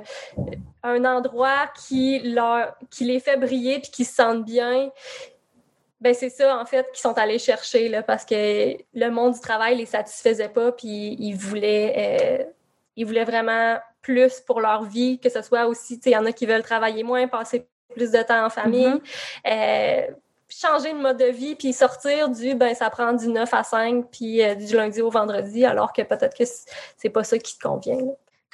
un 0.83 1.05
endroit 1.07 1.71
qui 1.87 2.21
leur 2.21 2.77
qui 2.91 3.05
les 3.05 3.21
fait 3.21 3.39
briller 3.39 3.81
puis 3.81 3.91
qui 3.91 4.05
se 4.05 4.15
sentent 4.15 4.45
bien. 4.45 4.91
Ben 6.01 6.13
c'est 6.13 6.29
ça 6.29 6.59
en 6.59 6.67
fait 6.67 6.87
qu'ils 6.93 7.01
sont 7.01 7.17
allés 7.17 7.39
chercher 7.39 7.89
là 7.89 8.03
parce 8.03 8.27
que 8.27 8.77
le 8.93 9.09
monde 9.09 9.33
du 9.33 9.41
travail 9.41 9.77
les 9.77 9.87
satisfaisait 9.87 10.51
pas 10.51 10.73
puis 10.73 11.17
ils 11.19 11.35
voulaient 11.35 11.95
euh, 11.97 12.45
ils 12.97 13.07
voulaient 13.07 13.25
vraiment 13.25 13.79
plus 14.03 14.41
pour 14.41 14.61
leur 14.61 14.85
vie 14.85 15.19
que 15.19 15.31
ce 15.31 15.41
soit 15.41 15.67
aussi 15.67 15.99
tu 15.99 16.11
il 16.11 16.13
y 16.13 16.17
en 16.17 16.27
a 16.27 16.33
qui 16.33 16.45
veulent 16.45 16.63
travailler 16.63 17.03
moins 17.03 17.27
passer 17.29 17.67
plus 17.95 18.11
de 18.11 18.23
temps 18.23 18.45
en 18.45 18.51
famille. 18.51 18.87
Mm-hmm. 18.87 20.11
euh, 20.11 20.15
changer 20.61 20.93
de 20.93 20.99
mode 20.99 21.19
de 21.19 21.27
vie 21.27 21.55
puis 21.55 21.73
sortir 21.73 22.29
du 22.29 22.55
ben 22.55 22.75
ça 22.75 22.91
prend 22.91 23.13
du 23.13 23.29
9 23.29 23.53
à 23.53 23.65
5 23.65 24.07
puis 24.11 24.43
euh, 24.43 24.55
du 24.55 24.75
lundi 24.77 25.01
au 25.03 25.11
vendredi 25.11 25.65
alors 25.65 25.93
que 25.93 26.03
peut-être 26.03 26.37
que 26.37 26.45
c'est 26.97 27.11
pas 27.11 27.25
ça 27.25 27.39
qui 27.39 27.59
te 27.59 27.63
convient. 27.63 27.99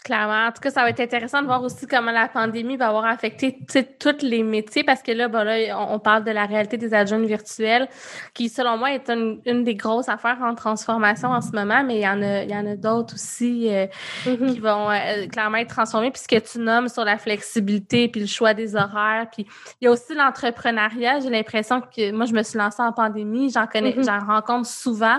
Clairement. 0.05 0.47
En 0.47 0.53
tout 0.53 0.63
cas, 0.63 0.71
ça 0.71 0.83
va 0.83 0.89
être 0.89 1.01
intéressant 1.01 1.43
de 1.43 1.47
voir 1.47 1.63
aussi 1.63 1.87
comment 1.87 2.11
la 2.11 2.27
pandémie 2.27 2.77
va 2.79 2.89
avoir 2.89 3.05
affecté 3.05 3.59
tous 3.99 4.23
les 4.23 4.43
métiers 4.43 4.83
parce 4.83 5.03
que 5.03 5.13
là, 5.13 5.29
ben 5.29 5.45
là, 5.45 5.79
on, 5.79 5.99
parle 5.99 6.25
de 6.25 6.31
la 6.31 6.47
réalité 6.47 6.79
des 6.79 6.95
adjoints 6.95 7.19
virtuels 7.19 7.87
qui, 8.33 8.49
selon 8.49 8.79
moi, 8.79 8.93
est 8.93 9.11
une, 9.11 9.63
des 9.63 9.75
grosses 9.75 10.09
affaires 10.09 10.39
en 10.43 10.55
transformation 10.55 11.29
en 11.29 11.43
ce 11.43 11.53
moment, 11.53 11.85
mais 11.85 11.97
il 11.97 12.01
y 12.01 12.09
en 12.09 12.23
a, 12.23 12.45
il 12.45 12.51
y 12.51 12.57
en 12.57 12.67
a 12.67 12.77
d'autres 12.77 13.15
aussi 13.15 13.69
euh, 13.69 13.87
mm-hmm. 14.25 14.53
qui 14.53 14.61
vont 14.61 14.91
euh, 14.91 15.27
clairement 15.27 15.59
être 15.59 15.69
transformées. 15.69 16.11
Puis 16.11 16.23
ce 16.23 16.29
que 16.29 16.41
tu 16.41 16.61
nommes 16.61 16.89
sur 16.89 17.05
la 17.05 17.19
flexibilité 17.19 18.09
puis 18.09 18.23
le 18.23 18.27
choix 18.27 18.55
des 18.55 18.77
horaires. 18.77 19.27
Puis 19.31 19.47
il 19.81 19.85
y 19.85 19.89
a 19.89 19.91
aussi 19.91 20.15
l'entrepreneuriat. 20.15 21.21
J'ai 21.21 21.31
l'impression 21.31 21.83
que 21.83 22.11
moi, 22.13 22.25
je 22.25 22.33
me 22.33 22.43
suis 22.43 22.59
lancée 22.59 22.83
en 22.83 22.93
pandémie. 22.93 23.51
J'en 23.51 23.67
connais, 23.67 23.93
mm-hmm. 23.93 24.07
j'en 24.07 24.27
rencontre 24.27 24.67
souvent 24.67 25.19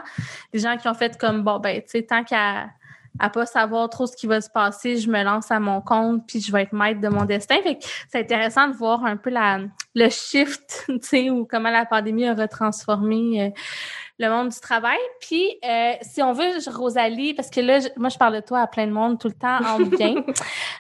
des 0.52 0.60
gens 0.60 0.76
qui 0.78 0.88
ont 0.88 0.96
fait 0.96 1.20
comme, 1.20 1.44
bon, 1.44 1.60
ben, 1.60 1.82
tu 1.82 1.90
sais, 1.90 2.02
tant 2.02 2.24
qu'à 2.24 2.66
à 3.20 3.30
pas 3.30 3.46
savoir 3.46 3.90
trop 3.90 4.08
ce 4.08 4.16
qui 4.16 4.28
va 4.28 4.42
se 4.42 4.50
passer, 4.50 4.98
je 4.98 5.10
me 5.10 5.24
lance 5.24 5.52
à 5.52 5.60
mon 5.60 5.82
compte 5.82 6.26
puis 6.28 6.42
je 6.42 6.52
vais 6.52 6.64
être 6.64 6.74
maître 6.74 7.02
de 7.02 7.10
mon 7.10 7.26
destin. 7.26 7.62
Fait 7.62 7.76
que 7.76 7.84
c'est 8.10 8.20
intéressant 8.20 8.68
de 8.68 8.74
voir 8.74 9.04
un 9.06 9.18
peu 9.18 9.30
la 9.30 9.60
le 9.94 10.10
shift, 10.10 10.86
tu 10.88 11.00
sais, 11.02 11.30
ou 11.30 11.46
comment 11.46 11.70
la 11.70 11.86
pandémie 11.86 12.26
a 12.26 12.34
retransformé 12.34 13.42
euh, 13.42 13.50
le 14.20 14.30
monde 14.30 14.50
du 14.50 14.60
travail. 14.60 15.00
Puis 15.20 15.58
euh, 15.66 15.94
si 16.02 16.22
on 16.22 16.32
veut 16.32 16.52
Rosalie 16.68 17.34
parce 17.34 17.50
que 17.50 17.60
là 17.60 17.80
moi 17.98 18.10
je 18.10 18.18
parle 18.18 18.36
de 18.36 18.42
toi 18.42 18.60
à 18.60 18.68
plein 18.68 18.86
de 18.86 18.92
monde 18.92 19.20
tout 19.20 19.28
le 19.28 19.34
temps 19.34 19.58
en 19.66 19.80
bien. 19.98 20.16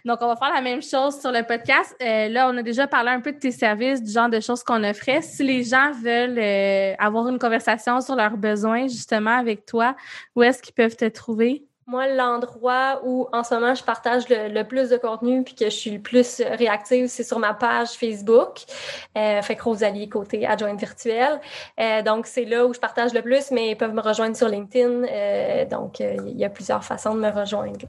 Donc 0.06 0.20
on 0.22 0.28
va 0.28 0.36
faire 0.36 0.54
la 0.54 0.62
même 0.62 0.82
chose 0.82 1.20
sur 1.20 1.32
le 1.32 1.44
podcast. 1.44 1.96
Euh, 2.02 2.30
là 2.30 2.50
on 2.50 2.58
a 2.58 2.62
déjà 2.62 2.88
parlé 2.88 3.10
un 3.10 3.20
peu 3.20 3.32
de 3.32 3.40
tes 3.40 3.52
services, 3.52 4.02
du 4.02 4.12
genre 4.12 4.30
de 4.30 4.40
choses 4.40 4.64
qu'on 4.64 4.84
offrait. 4.84 5.22
Si 5.22 5.44
les 5.44 5.64
gens 5.64 5.92
veulent 6.04 6.96
avoir 7.00 7.28
une 7.28 7.40
conversation 7.40 8.00
sur 8.00 8.16
leurs 8.16 8.38
besoins 8.38 8.84
justement 8.84 9.38
avec 9.38 9.66
toi, 9.66 9.96
où 10.36 10.44
est-ce 10.44 10.62
qu'ils 10.62 10.76
peuvent 10.76 10.96
te 10.96 11.06
trouver? 11.06 11.66
Moi, 11.92 12.08
l'endroit 12.08 13.02
où 13.04 13.28
en 13.34 13.44
ce 13.44 13.54
moment 13.54 13.76
je 13.76 13.84
partage 13.84 14.24
le, 14.30 14.64
plus 14.64 14.90
de 14.90 14.96
contenu 14.96 15.44
puis 15.44 15.56
que 15.56 15.66
je 15.66 15.76
suis 15.76 15.92
le 15.92 16.00
plus 16.00 16.42
réactive, 16.42 17.08
c'est 17.08 17.26
sur 17.26 17.38
ma 17.38 17.54
page 17.54 17.90
Facebook. 17.90 18.62
Euh, 19.18 19.42
fait 19.42 19.58
que 19.58 19.64
Rosalie 19.64 20.08
côté 20.08 20.48
adjointe 20.48 20.80
virtuelle. 20.80 21.42
Euh, 21.82 22.02
donc, 22.02 22.28
c'est 22.28 22.46
là 22.46 22.66
où 22.66 22.74
je 22.74 22.80
partage 22.80 23.14
le 23.14 23.22
plus, 23.22 23.52
mais 23.52 23.72
ils 23.72 23.76
peuvent 23.76 23.94
me 23.94 24.00
rejoindre 24.00 24.38
sur 24.38 24.48
LinkedIn. 24.48 25.04
Euh, 25.04 25.66
donc, 25.66 26.00
euh, 26.00 26.16
il 26.28 26.38
y 26.38 26.46
a 26.46 26.50
plusieurs 26.50 26.86
façons 26.86 27.14
de 27.14 27.20
me 27.20 27.30
rejoindre. 27.30 27.86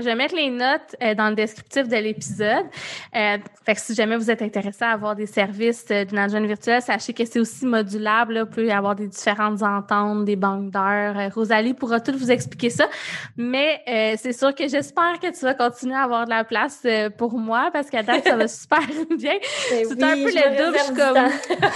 Je 0.00 0.04
vais 0.04 0.14
mettre 0.14 0.34
les 0.34 0.50
notes 0.50 0.96
euh, 1.02 1.14
dans 1.14 1.28
le 1.28 1.34
descriptif 1.34 1.88
de 1.88 1.96
l'épisode. 1.96 2.66
Euh, 3.14 3.38
fait 3.64 3.74
que 3.74 3.80
si 3.80 3.94
jamais 3.94 4.16
vous 4.16 4.30
êtes 4.30 4.42
intéressé 4.42 4.84
à 4.84 4.90
avoir 4.90 5.14
des 5.14 5.26
services 5.26 5.86
euh, 5.90 6.04
d'une 6.04 6.18
adjointe 6.18 6.44
virtuelle, 6.44 6.82
sachez 6.82 7.12
que 7.12 7.24
c'est 7.24 7.40
aussi 7.40 7.66
modulable. 7.66 8.34
Là, 8.34 8.46
peut 8.46 8.66
y 8.66 8.72
avoir 8.72 8.94
des 8.94 9.06
différentes 9.06 9.62
ententes, 9.62 10.24
des 10.24 10.36
banques 10.36 10.70
d'heures. 10.70 11.32
Rosalie 11.34 11.74
pourra 11.74 12.00
tout 12.00 12.16
vous 12.16 12.30
expliquer 12.30 12.70
ça. 12.70 12.86
Mais 13.36 13.82
c'est 14.18 14.32
sûr 14.32 14.54
que 14.54 14.68
j'espère 14.68 15.18
que 15.20 15.32
tu 15.32 15.44
vas 15.44 15.54
continuer 15.54 15.94
à 15.94 16.02
avoir 16.02 16.24
de 16.24 16.30
la 16.30 16.44
place 16.44 16.86
pour 17.16 17.38
moi 17.38 17.70
parce 17.72 17.90
qu'à 17.90 18.02
date, 18.02 18.24
ça 18.24 18.36
va 18.36 18.48
super 18.48 18.80
bien. 19.18 19.38
Ben 19.70 19.86
c'est 19.88 20.02
un 20.02 20.16
peu 20.16 20.30
le 20.30 20.64
double 20.64 20.78
comme. 20.96 21.30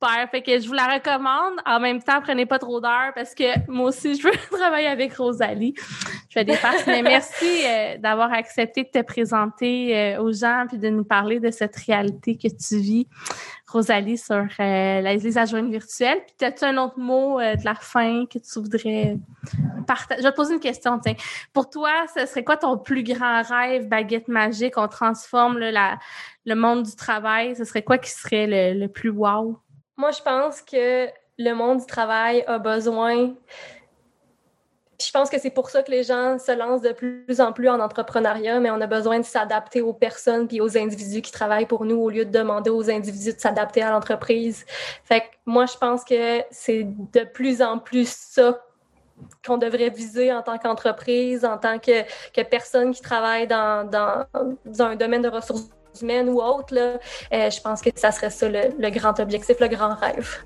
super. 0.00 0.30
Fait 0.30 0.42
que 0.42 0.58
je 0.58 0.66
vous 0.66 0.74
la 0.74 0.94
recommande. 0.94 1.54
En 1.64 1.80
même 1.80 2.02
temps, 2.02 2.20
prenez 2.20 2.46
pas 2.46 2.58
trop 2.58 2.80
d'heures 2.80 3.12
parce 3.14 3.34
que 3.34 3.68
moi 3.70 3.88
aussi, 3.88 4.14
je 4.16 4.22
veux 4.22 4.32
travailler 4.50 4.88
avec 4.88 5.14
Rosalie 5.14 5.74
je 6.28 6.40
fais 6.40 6.44
des 6.44 6.56
passes. 6.56 6.86
Mais 6.86 7.02
merci 7.02 7.62
euh, 7.64 7.98
d'avoir 7.98 8.32
accepté 8.32 8.84
de 8.84 8.88
te 8.88 9.02
présenter 9.02 9.96
euh, 9.96 10.22
aux 10.22 10.32
gens 10.32 10.66
puis 10.68 10.78
de 10.78 10.88
nous 10.88 11.04
parler 11.04 11.40
de 11.40 11.50
cette 11.50 11.76
réalité 11.76 12.36
que 12.36 12.48
tu 12.48 12.78
vis, 12.78 13.08
Rosalie, 13.66 14.18
sur 14.18 14.46
euh, 14.60 15.00
les 15.00 15.38
adjointes 15.38 15.70
virtuelles. 15.70 16.20
Puis, 16.26 16.46
as-tu 16.46 16.64
un 16.64 16.76
autre 16.78 16.98
mot 16.98 17.40
de 17.40 17.64
la 17.64 17.74
fin 17.74 18.26
que 18.26 18.38
tu 18.38 18.60
voudrais 18.60 19.16
partager? 19.86 20.20
Je 20.20 20.26
vais 20.26 20.32
te 20.32 20.36
poser 20.36 20.54
une 20.54 20.60
question, 20.60 20.98
tiens. 20.98 21.14
Pour 21.52 21.70
toi, 21.70 21.90
ce 22.14 22.26
serait 22.26 22.44
quoi 22.44 22.56
ton 22.56 22.78
plus 22.78 23.02
grand 23.02 23.42
rêve, 23.42 23.88
baguette 23.88 24.28
magique? 24.28 24.76
On 24.76 24.88
transforme 24.88 25.58
la, 25.58 25.98
le 26.44 26.54
monde 26.54 26.82
du 26.84 26.94
travail. 26.96 27.56
Ce 27.56 27.64
serait 27.64 27.82
quoi 27.82 27.98
qui 27.98 28.10
serait 28.10 28.46
le, 28.46 28.78
le 28.78 28.88
plus 28.88 29.10
wow? 29.10 29.58
Moi, 29.96 30.10
je 30.10 30.22
pense 30.22 30.60
que 30.60 31.08
le 31.38 31.52
monde 31.52 31.80
du 31.80 31.86
travail 31.86 32.44
a 32.46 32.58
besoin 32.58 33.34
je 35.00 35.10
pense 35.10 35.28
que 35.28 35.38
c'est 35.38 35.50
pour 35.50 35.70
ça 35.70 35.82
que 35.82 35.90
les 35.90 36.04
gens 36.04 36.38
se 36.38 36.52
lancent 36.52 36.82
de 36.82 36.92
plus 36.92 37.40
en 37.40 37.52
plus 37.52 37.68
en 37.68 37.80
entrepreneuriat, 37.80 38.60
mais 38.60 38.70
on 38.70 38.80
a 38.80 38.86
besoin 38.86 39.18
de 39.18 39.24
s'adapter 39.24 39.82
aux 39.82 39.92
personnes 39.92 40.48
puis 40.48 40.60
aux 40.60 40.78
individus 40.78 41.22
qui 41.22 41.32
travaillent 41.32 41.66
pour 41.66 41.84
nous 41.84 41.96
au 41.96 42.10
lieu 42.10 42.24
de 42.24 42.30
demander 42.30 42.70
aux 42.70 42.90
individus 42.90 43.34
de 43.34 43.40
s'adapter 43.40 43.82
à 43.82 43.90
l'entreprise. 43.90 44.64
Fait 45.04 45.20
que 45.20 45.26
moi, 45.44 45.66
je 45.66 45.76
pense 45.76 46.04
que 46.04 46.42
c'est 46.50 46.84
de 46.84 47.24
plus 47.24 47.60
en 47.62 47.78
plus 47.78 48.08
ça 48.08 48.62
qu'on 49.46 49.58
devrait 49.58 49.90
viser 49.90 50.32
en 50.32 50.42
tant 50.42 50.58
qu'entreprise, 50.58 51.44
en 51.44 51.58
tant 51.58 51.78
que, 51.78 52.02
que 52.32 52.42
personne 52.42 52.92
qui 52.92 53.00
travaille 53.00 53.46
dans, 53.46 53.88
dans, 53.88 54.26
dans 54.64 54.82
un 54.82 54.96
domaine 54.96 55.22
de 55.22 55.28
ressources 55.28 55.68
humaine 56.00 56.28
ou 56.28 56.40
autre, 56.40 56.74
euh, 56.74 57.50
je 57.50 57.60
pense 57.60 57.82
que 57.82 57.90
ça 57.94 58.10
serait 58.10 58.30
ça 58.30 58.48
le, 58.48 58.90
grand 58.90 59.18
objectif, 59.20 59.56
le 59.60 59.68
grand 59.68 59.94
rêve. 59.94 60.36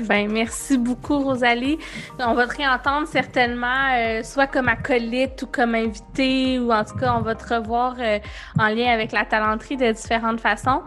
Ben 0.00 0.30
merci 0.30 0.78
beaucoup, 0.78 1.18
Rosalie. 1.18 1.78
On 2.18 2.34
va 2.34 2.46
te 2.46 2.56
réentendre 2.56 3.06
certainement, 3.06 3.94
euh, 3.94 4.22
soit 4.22 4.46
comme 4.46 4.68
acolyte 4.68 5.42
ou 5.42 5.46
comme 5.46 5.74
invité, 5.74 6.58
ou 6.58 6.72
en 6.72 6.84
tout 6.84 6.96
cas, 6.96 7.14
on 7.18 7.22
va 7.22 7.34
te 7.34 7.54
revoir 7.54 7.96
euh, 7.98 8.18
en 8.58 8.68
lien 8.68 8.92
avec 8.92 9.12
la 9.12 9.24
talenterie 9.24 9.76
de 9.76 9.92
différentes 9.92 10.40
façons. 10.40 10.82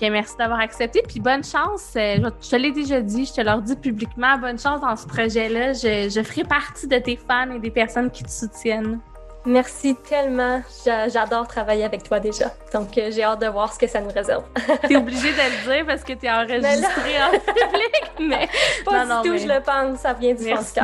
Merci 0.00 0.36
d'avoir 0.38 0.60
accepté. 0.60 1.02
Puis 1.06 1.20
bonne 1.20 1.44
chance. 1.44 1.92
je 1.94 2.50
te 2.50 2.56
l'ai 2.56 2.72
déjà 2.72 3.00
dit, 3.00 3.26
je 3.26 3.34
te 3.34 3.40
leur 3.40 3.62
dis 3.62 3.76
publiquement, 3.76 4.38
bonne 4.38 4.58
chance 4.58 4.80
dans 4.80 4.96
ce 4.96 5.06
projet-là. 5.06 5.72
Je, 5.74 6.10
je 6.12 6.22
ferai 6.22 6.44
partie 6.44 6.86
de 6.86 6.98
tes 6.98 7.16
fans 7.16 7.50
et 7.50 7.58
des 7.58 7.70
personnes 7.70 8.10
qui 8.10 8.24
te 8.24 8.30
soutiennent. 8.30 9.00
Merci 9.46 9.96
tellement. 9.96 10.62
J'adore 10.84 11.46
travailler 11.48 11.84
avec 11.84 12.02
toi 12.02 12.20
déjà. 12.20 12.52
Donc, 12.72 12.96
euh, 12.98 13.10
j'ai 13.10 13.22
hâte 13.22 13.40
de 13.40 13.46
voir 13.46 13.72
ce 13.72 13.78
que 13.78 13.86
ça 13.86 14.00
nous 14.00 14.10
réserve. 14.10 14.44
t'es 14.86 14.96
obligée 14.96 15.32
de 15.32 15.36
le 15.36 15.74
dire 15.74 15.86
parce 15.86 16.04
que 16.04 16.12
t'es 16.12 16.30
enregistrée 16.30 17.22
en 17.22 17.30
public, 17.30 18.12
mais... 18.20 18.48
Pas 18.84 19.06
du 19.06 19.28
tout, 19.28 19.38
je 19.38 19.46
le 19.46 19.62
pense. 19.62 20.00
Ça 20.00 20.12
vient 20.12 20.34
du 20.34 20.44
merci. 20.44 20.80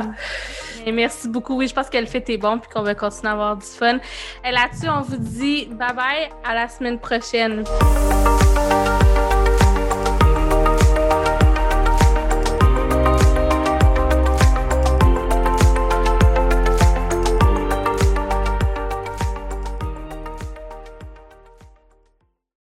merci 0.92 1.28
beaucoup. 1.28 1.56
Oui, 1.56 1.68
je 1.68 1.74
pense 1.74 1.90
qu'elle 1.90 2.06
fait 2.06 2.28
est 2.30 2.38
bon 2.38 2.58
puis 2.58 2.70
qu'on 2.72 2.82
va 2.82 2.94
continuer 2.94 3.28
à 3.28 3.32
avoir 3.32 3.56
du 3.56 3.66
fun. 3.66 3.98
Et 4.44 4.50
là-dessus, 4.50 4.88
on 4.88 5.02
vous 5.02 5.18
dit 5.18 5.68
bye-bye. 5.72 6.30
À 6.44 6.54
la 6.54 6.68
semaine 6.68 6.98
prochaine. 6.98 7.64